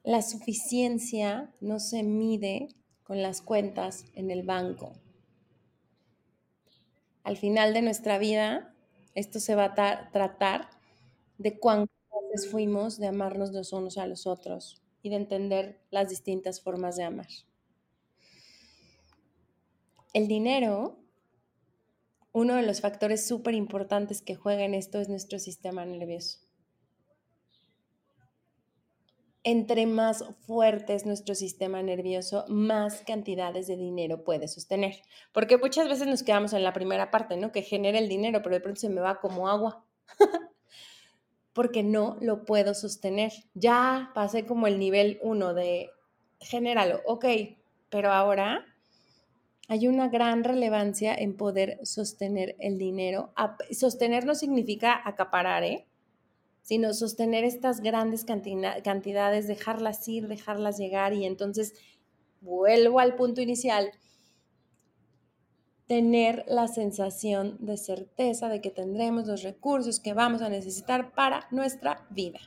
[0.07, 2.69] La suficiencia no se mide
[3.03, 4.93] con las cuentas en el banco.
[7.25, 8.73] Al final de nuestra vida,
[9.15, 10.69] esto se va a tratar
[11.37, 11.59] de
[12.31, 16.95] veces fuimos de amarnos los unos a los otros y de entender las distintas formas
[16.95, 17.27] de amar.
[20.13, 20.99] El dinero,
[22.31, 26.46] uno de los factores súper importantes que juega en esto es nuestro sistema nervioso
[29.47, 34.97] entre más fuerte es nuestro sistema nervioso, más cantidades de dinero puede sostener.
[35.31, 37.53] Porque muchas veces nos quedamos en la primera parte, ¿no?
[37.53, 39.85] Que genera el dinero, pero de pronto se me va como agua.
[41.53, 43.31] Porque no lo puedo sostener.
[43.53, 45.91] Ya pasé como el nivel uno de
[46.41, 47.25] genéralo, ok,
[47.89, 48.65] pero ahora
[49.69, 53.31] hay una gran relevancia en poder sostener el dinero.
[53.71, 55.87] Sostener no significa acaparar, ¿eh?
[56.67, 61.73] Sino sostener estas grandes cantidades, dejarlas ir, dejarlas llegar y entonces
[62.41, 63.89] vuelvo al punto inicial,
[65.87, 71.47] tener la sensación de certeza de que tendremos los recursos que vamos a necesitar para
[71.51, 72.41] nuestra vida.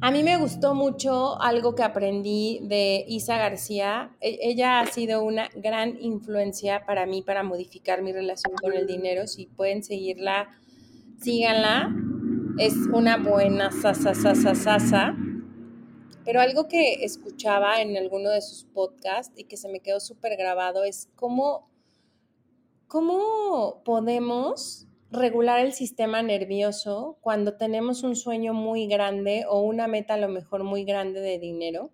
[0.00, 4.14] A mí me gustó mucho algo que aprendí de Isa García.
[4.20, 8.86] E-, ella ha sido una gran influencia para mí para modificar mi relación con el
[8.86, 9.26] dinero.
[9.26, 10.50] Si pueden seguirla,
[11.20, 11.94] síganla.
[12.58, 15.14] Es una buena sasa, sasa, sasa.
[16.24, 20.36] Pero algo que escuchaba en alguno de sus podcasts y que se me quedó súper
[20.36, 21.70] grabado es cómo,
[22.88, 30.14] cómo podemos regular el sistema nervioso cuando tenemos un sueño muy grande o una meta
[30.14, 31.90] a lo mejor muy grande de dinero,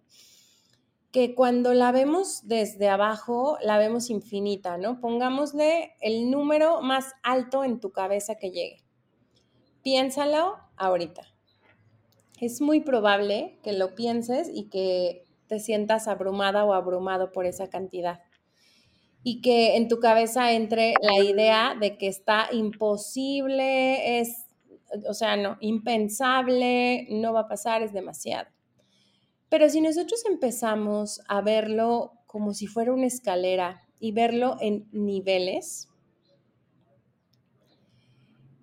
[1.10, 4.98] que cuando la vemos desde abajo la vemos infinita, ¿no?
[4.98, 8.82] Pongámosle el número más alto en tu cabeza que llegue.
[9.82, 11.22] Piénsalo ahorita.
[12.40, 17.68] Es muy probable que lo pienses y que te sientas abrumada o abrumado por esa
[17.68, 18.20] cantidad.
[19.22, 24.46] Y que en tu cabeza entre la idea de que está imposible, es,
[25.08, 28.48] o sea, no, impensable, no va a pasar, es demasiado.
[29.48, 35.88] Pero si nosotros empezamos a verlo como si fuera una escalera y verlo en niveles,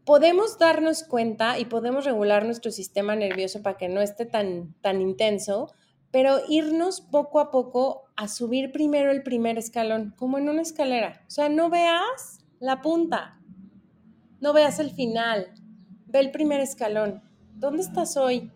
[0.10, 5.02] podemos darnos cuenta y podemos regular nuestro sistema nervioso para que no esté tan, tan
[5.02, 5.72] intenso,
[6.10, 11.22] pero irnos poco a poco a subir primero el primer escalón, como en una escalera.
[11.28, 13.40] O sea, no veas la punta,
[14.40, 15.54] no veas el final,
[16.08, 17.22] ve el primer escalón.
[17.54, 18.52] ¿Dónde estás hoy?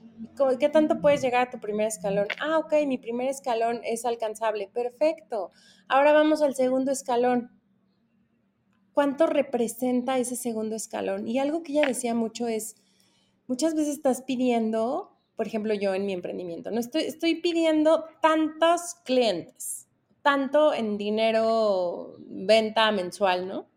[0.59, 2.25] ¿Qué tanto puedes llegar a tu primer escalón?
[2.41, 4.71] Ah, ok, mi primer escalón es alcanzable.
[4.73, 5.51] Perfecto.
[5.87, 7.51] Ahora vamos al segundo escalón
[8.93, 11.27] cuánto representa ese segundo escalón.
[11.27, 12.75] Y algo que ella decía mucho es,
[13.47, 18.95] muchas veces estás pidiendo, por ejemplo, yo en mi emprendimiento, no estoy, estoy pidiendo tantos
[19.03, 19.87] clientes,
[20.21, 23.67] tanto en dinero, venta mensual, ¿no?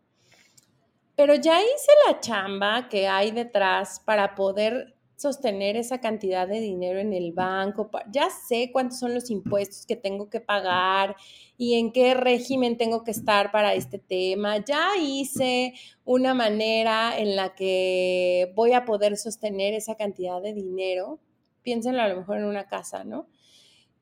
[1.15, 6.99] Pero ya hice la chamba que hay detrás para poder sostener esa cantidad de dinero
[6.99, 11.15] en el banco, ya sé cuántos son los impuestos que tengo que pagar
[11.57, 15.73] y en qué régimen tengo que estar para este tema, ya hice
[16.05, 21.19] una manera en la que voy a poder sostener esa cantidad de dinero,
[21.63, 23.27] piénsenlo a lo mejor en una casa, ¿no?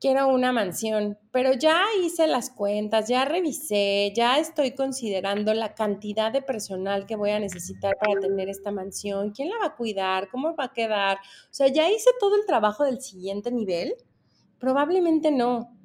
[0.06, 6.30] Quiero una mansión, pero ya hice las cuentas, ya revisé, ya estoy considerando la cantidad
[6.30, 10.28] de personal que voy a necesitar para tener esta mansión, quién la va a cuidar,
[10.28, 11.16] cómo va a quedar.
[11.16, 13.96] O sea, ya hice todo el trabajo del siguiente nivel.
[14.60, 15.76] Probablemente no,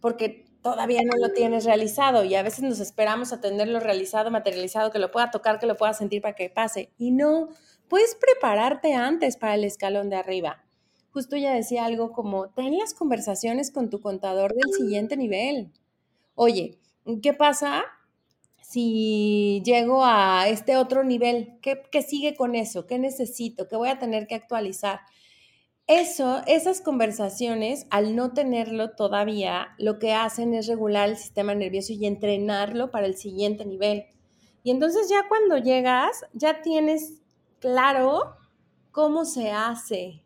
[0.00, 4.90] porque todavía no lo tienes realizado y a veces nos esperamos a tenerlo realizado, materializado,
[4.90, 6.90] que lo pueda tocar, que lo pueda sentir para que pase.
[6.96, 7.50] Y no,
[7.86, 10.64] puedes prepararte antes para el escalón de arriba
[11.12, 15.72] justo ella decía algo como, ten las conversaciones con tu contador del siguiente nivel.
[16.34, 16.78] Oye,
[17.22, 17.84] ¿qué pasa
[18.62, 21.58] si llego a este otro nivel?
[21.62, 22.86] ¿Qué, qué sigue con eso?
[22.86, 23.68] ¿Qué necesito?
[23.68, 25.00] ¿Qué voy a tener que actualizar?
[25.88, 31.94] Eso, esas conversaciones, al no tenerlo todavía, lo que hacen es regular el sistema nervioso
[31.94, 34.04] y entrenarlo para el siguiente nivel.
[34.62, 37.22] Y entonces ya cuando llegas, ya tienes
[37.58, 38.36] claro
[38.92, 40.22] cómo se hace,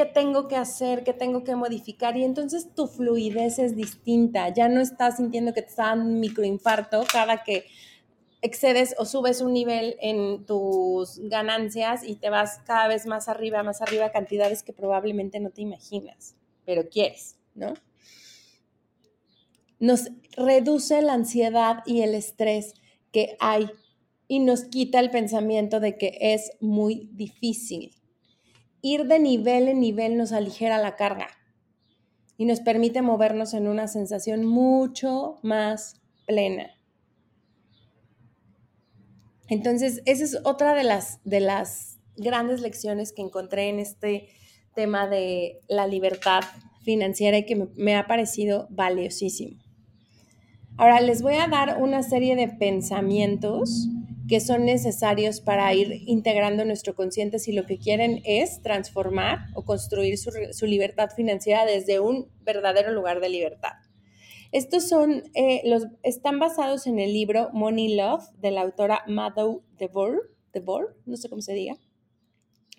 [0.00, 2.16] qué tengo que hacer, qué tengo que modificar.
[2.16, 4.48] Y entonces tu fluidez es distinta.
[4.48, 7.66] Ya no estás sintiendo que te está dando un microinfarto cada que
[8.40, 13.62] excedes o subes un nivel en tus ganancias y te vas cada vez más arriba,
[13.62, 16.34] más arriba, cantidades que probablemente no te imaginas,
[16.64, 17.74] pero quieres, ¿no?
[19.80, 22.72] Nos reduce la ansiedad y el estrés
[23.12, 23.68] que hay
[24.28, 27.99] y nos quita el pensamiento de que es muy difícil.
[28.82, 31.28] Ir de nivel en nivel nos aligera la carga
[32.36, 36.70] y nos permite movernos en una sensación mucho más plena.
[39.48, 44.28] Entonces, esa es otra de las, de las grandes lecciones que encontré en este
[44.74, 46.42] tema de la libertad
[46.82, 49.60] financiera y que me, me ha parecido valiosísimo.
[50.78, 53.88] Ahora les voy a dar una serie de pensamientos
[54.30, 59.64] que son necesarios para ir integrando nuestro consciente si lo que quieren es transformar o
[59.64, 63.72] construir su, su libertad financiera desde un verdadero lugar de libertad.
[64.52, 69.64] Estos son, eh, los, están basados en el libro Money Love de la autora Madhu
[69.76, 71.76] Devor, Devor, no sé cómo se diga,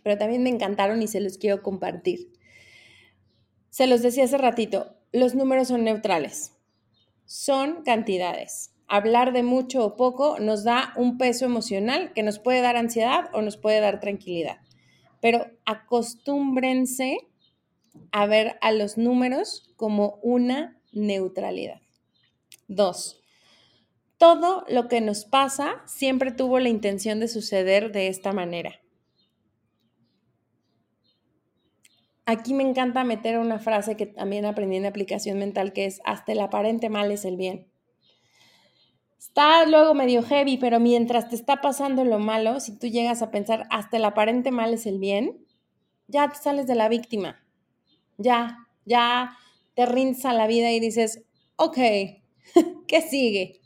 [0.04, 2.32] pero también me encantaron y se los quiero compartir.
[3.72, 6.54] Se los decía hace ratito, los números son neutrales,
[7.26, 8.72] son cantidades.
[8.94, 13.30] Hablar de mucho o poco nos da un peso emocional que nos puede dar ansiedad
[13.32, 14.58] o nos puede dar tranquilidad.
[15.22, 17.18] Pero acostúmbrense
[18.12, 21.80] a ver a los números como una neutralidad.
[22.68, 23.24] Dos,
[24.18, 28.82] todo lo que nos pasa siempre tuvo la intención de suceder de esta manera.
[32.26, 36.34] Aquí me encanta meter una frase que también aprendí en aplicación mental, que es, hasta
[36.34, 37.71] el aparente mal es el bien.
[39.22, 43.30] Está luego medio heavy, pero mientras te está pasando lo malo, si tú llegas a
[43.30, 45.46] pensar, hasta el aparente mal es el bien,
[46.08, 47.40] ya te sales de la víctima.
[48.18, 49.38] Ya, ya
[49.76, 51.22] te rindes a la vida y dices,
[51.56, 51.78] ok,
[52.88, 53.62] ¿qué sigue?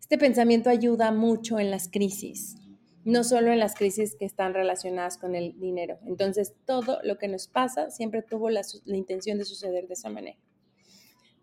[0.00, 2.56] Este pensamiento ayuda mucho en las crisis,
[3.04, 5.98] no solo en las crisis que están relacionadas con el dinero.
[6.06, 10.08] Entonces, todo lo que nos pasa siempre tuvo la, la intención de suceder de esa
[10.08, 10.38] manera.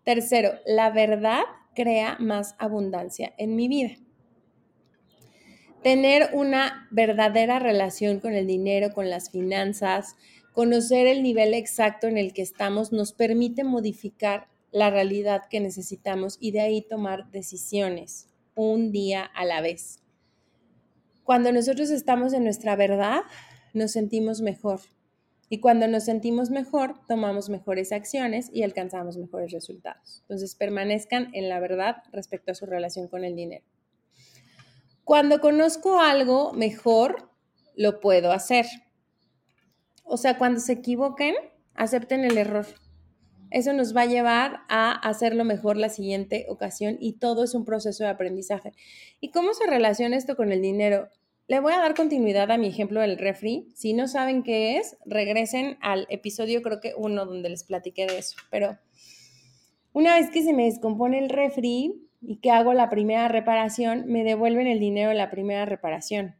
[0.04, 1.42] Tercero, la verdad
[1.74, 3.96] crea más abundancia en mi vida.
[5.82, 10.16] Tener una verdadera relación con el dinero, con las finanzas,
[10.54, 16.36] Conocer el nivel exacto en el que estamos nos permite modificar la realidad que necesitamos
[16.38, 19.98] y de ahí tomar decisiones un día a la vez.
[21.24, 23.22] Cuando nosotros estamos en nuestra verdad,
[23.72, 24.78] nos sentimos mejor.
[25.54, 30.18] Y cuando nos sentimos mejor, tomamos mejores acciones y alcanzamos mejores resultados.
[30.22, 33.64] Entonces, permanezcan en la verdad respecto a su relación con el dinero.
[35.04, 37.30] Cuando conozco algo mejor,
[37.76, 38.66] lo puedo hacer.
[40.02, 41.36] O sea, cuando se equivoquen,
[41.76, 42.66] acepten el error.
[43.52, 47.64] Eso nos va a llevar a hacerlo mejor la siguiente ocasión y todo es un
[47.64, 48.72] proceso de aprendizaje.
[49.20, 51.10] ¿Y cómo se relaciona esto con el dinero?
[51.46, 53.68] Le voy a dar continuidad a mi ejemplo del refri.
[53.74, 58.18] Si no saben qué es, regresen al episodio, creo que uno, donde les platiqué de
[58.18, 58.36] eso.
[58.50, 58.78] Pero
[59.92, 64.24] una vez que se me descompone el refri y que hago la primera reparación, me
[64.24, 66.34] devuelven el dinero de la primera reparación.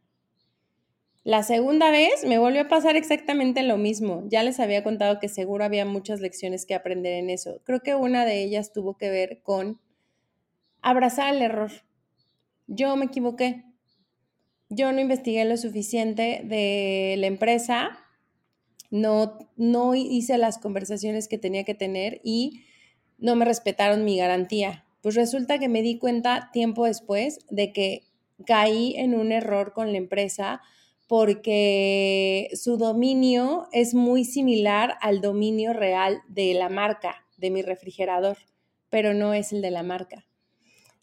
[1.23, 4.25] La segunda vez me volvió a pasar exactamente lo mismo.
[4.29, 7.61] Ya les había contado que seguro había muchas lecciones que aprender en eso.
[7.65, 9.81] Creo que una de ellas tuvo que ver con
[10.81, 11.71] abrazar el error.
[12.67, 13.64] Yo me equivoqué.
[14.69, 17.99] Yo no investigué lo suficiente de la empresa,
[18.91, 22.63] no, no hice las conversaciones que tenía que tener y
[23.19, 24.85] no me respetaron mi garantía.
[25.03, 28.05] Pues resulta que me di cuenta tiempo después de que
[28.47, 30.61] caí en un error con la empresa
[31.07, 38.39] porque su dominio es muy similar al dominio real de la marca de mi refrigerador,
[38.89, 40.27] pero no es el de la marca.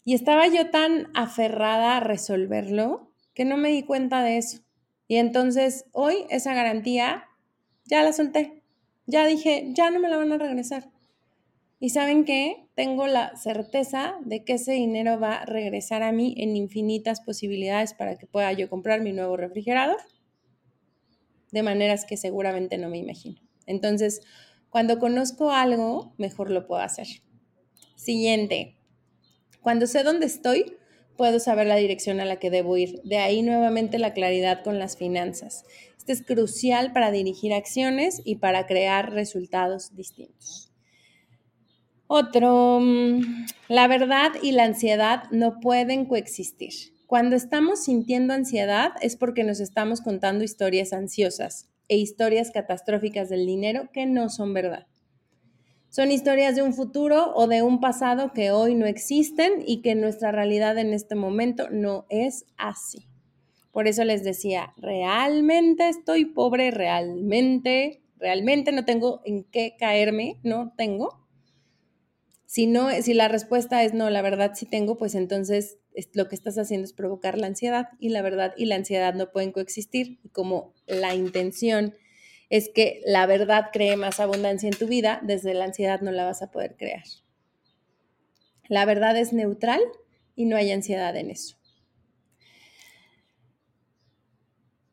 [0.04, 4.60] Y estaba yo tan aferrada a resolverlo que no me di cuenta de eso.
[5.08, 7.24] Y entonces hoy esa garantía
[7.84, 8.62] ya la solté.
[9.06, 10.90] Ya dije, ya no me la van a regresar.
[11.80, 12.68] Y saben qué?
[12.76, 17.92] Tengo la certeza de que ese dinero va a regresar a mí en infinitas posibilidades
[17.92, 19.98] para que pueda yo comprar mi nuevo refrigerador,
[21.50, 23.40] de maneras que seguramente no me imagino.
[23.66, 24.20] Entonces,
[24.70, 27.08] cuando conozco algo, mejor lo puedo hacer.
[27.96, 28.76] Siguiente.
[29.60, 30.76] Cuando sé dónde estoy,
[31.16, 33.00] puedo saber la dirección a la que debo ir.
[33.02, 35.64] De ahí nuevamente la claridad con las finanzas.
[35.98, 40.72] Esto es crucial para dirigir acciones y para crear resultados distintos.
[42.06, 46.72] Otro, mm, la verdad y la ansiedad no pueden coexistir.
[47.06, 53.46] Cuando estamos sintiendo ansiedad es porque nos estamos contando historias ansiosas e historias catastróficas del
[53.46, 54.86] dinero que no son verdad.
[55.92, 59.94] Son historias de un futuro o de un pasado que hoy no existen y que
[59.94, 63.10] nuestra realidad en este momento no es así.
[63.72, 70.72] Por eso les decía, realmente estoy pobre, realmente, realmente no tengo en qué caerme, no
[70.78, 71.26] tengo.
[72.46, 75.76] Si no, si la respuesta es no, la verdad sí tengo, pues entonces
[76.14, 79.30] lo que estás haciendo es provocar la ansiedad y la verdad y la ansiedad no
[79.30, 80.20] pueden coexistir.
[80.24, 81.92] Y como la intención
[82.52, 86.26] es que la verdad cree más abundancia en tu vida, desde la ansiedad no la
[86.26, 87.04] vas a poder crear.
[88.68, 89.80] La verdad es neutral
[90.36, 91.56] y no hay ansiedad en eso.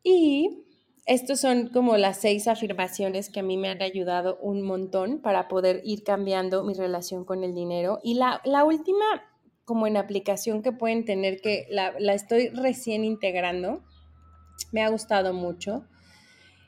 [0.02, 0.64] Y
[1.04, 5.46] estos son como las seis afirmaciones que a mí me han ayudado un montón para
[5.46, 8.00] poder ir cambiando mi relación con el dinero.
[8.02, 9.04] Y la, última,
[9.66, 13.84] como en aplicación que pueden tener, que la, la estoy recién integrando,
[14.72, 15.84] me ha gustado mucho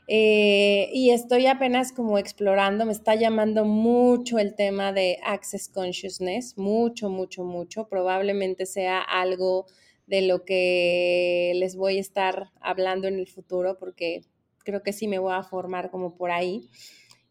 [0.07, 6.57] eh, y estoy apenas como explorando, me está llamando mucho el tema de Access Consciousness,
[6.57, 7.87] mucho, mucho, mucho.
[7.87, 9.65] Probablemente sea algo
[10.07, 14.21] de lo que les voy a estar hablando en el futuro, porque
[14.65, 16.69] creo que sí me voy a formar como por ahí.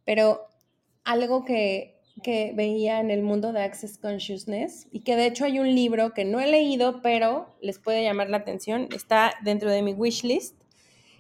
[0.05, 0.47] Pero
[1.05, 5.59] algo que, que veía en el mundo de Access Consciousness y que de hecho hay
[5.59, 9.83] un libro que no he leído, pero les puede llamar la atención, está dentro de
[9.83, 10.57] mi wishlist.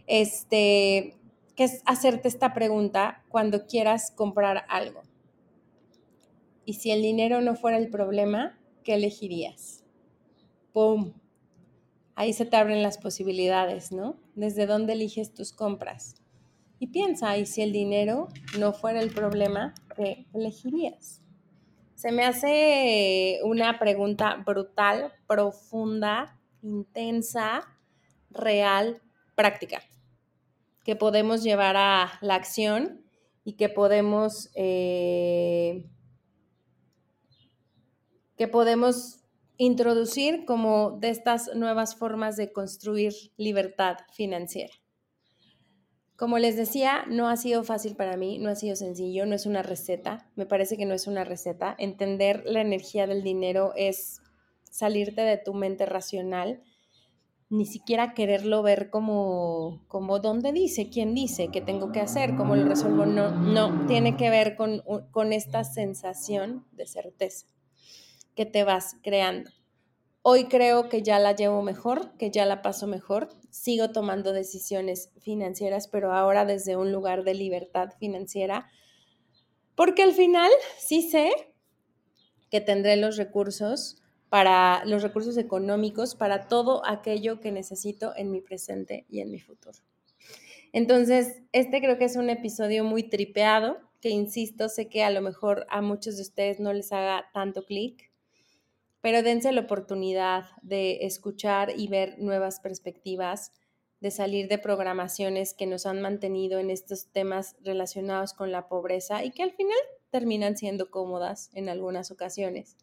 [0.07, 1.15] Este,
[1.57, 5.03] que es hacerte esta pregunta cuando quieras comprar algo.
[6.65, 9.85] Y si el dinero no fuera el problema, ¿qué elegirías?
[10.73, 11.13] ¡Pum!
[12.15, 14.17] Ahí se te abren las posibilidades, ¿no?
[14.35, 16.15] ¿Desde dónde eliges tus compras?
[16.79, 18.29] Y piensa, ¿y si el dinero
[18.59, 21.21] no fuera el problema, qué elegirías?
[21.95, 27.63] Se me hace una pregunta brutal, profunda, intensa,
[28.31, 29.01] real,
[29.37, 29.81] práctica
[30.85, 33.05] que podemos llevar a la acción
[33.45, 35.89] y que podemos, eh,
[38.37, 39.20] que podemos
[39.57, 44.72] introducir como de estas nuevas formas de construir libertad financiera.
[46.16, 49.47] Como les decía, no ha sido fácil para mí, no ha sido sencillo, no es
[49.47, 51.74] una receta, me parece que no es una receta.
[51.78, 54.20] Entender la energía del dinero es
[54.70, 56.62] salirte de tu mente racional
[57.53, 62.57] ni siquiera quererlo ver como, como dónde dice, quién dice, qué tengo que hacer, cómo
[62.57, 63.05] lo resuelvo.
[63.05, 67.47] No, no, tiene que ver con, con esta sensación de certeza
[68.35, 69.51] que te vas creando.
[70.23, 73.29] Hoy creo que ya la llevo mejor, que ya la paso mejor.
[73.51, 78.71] Sigo tomando decisiones financieras, pero ahora desde un lugar de libertad financiera,
[79.75, 81.31] porque al final sí sé
[82.51, 84.02] que tendré los recursos
[84.33, 89.39] para los recursos económicos, para todo aquello que necesito en mi presente y en mi
[89.39, 89.78] futuro.
[90.72, 95.20] Entonces, este creo que es un episodio muy tripeado, que insisto, sé que a lo
[95.20, 98.11] mejor a muchos de ustedes no les haga tanto clic,
[99.03, 103.53] pero dense la oportunidad de escuchar y ver nuevas perspectivas,
[104.01, 109.24] de salir de programaciones que nos han mantenido en estos temas relacionados con la pobreza
[109.24, 109.76] y que al final
[110.09, 112.78] terminan siendo cómodas en algunas ocasiones.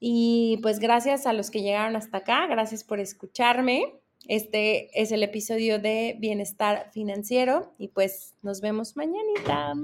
[0.00, 3.94] Y pues gracias a los que llegaron hasta acá, gracias por escucharme.
[4.26, 9.74] Este es el episodio de Bienestar Financiero y pues nos vemos mañanita.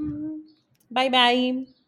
[0.89, 1.80] Bye bye.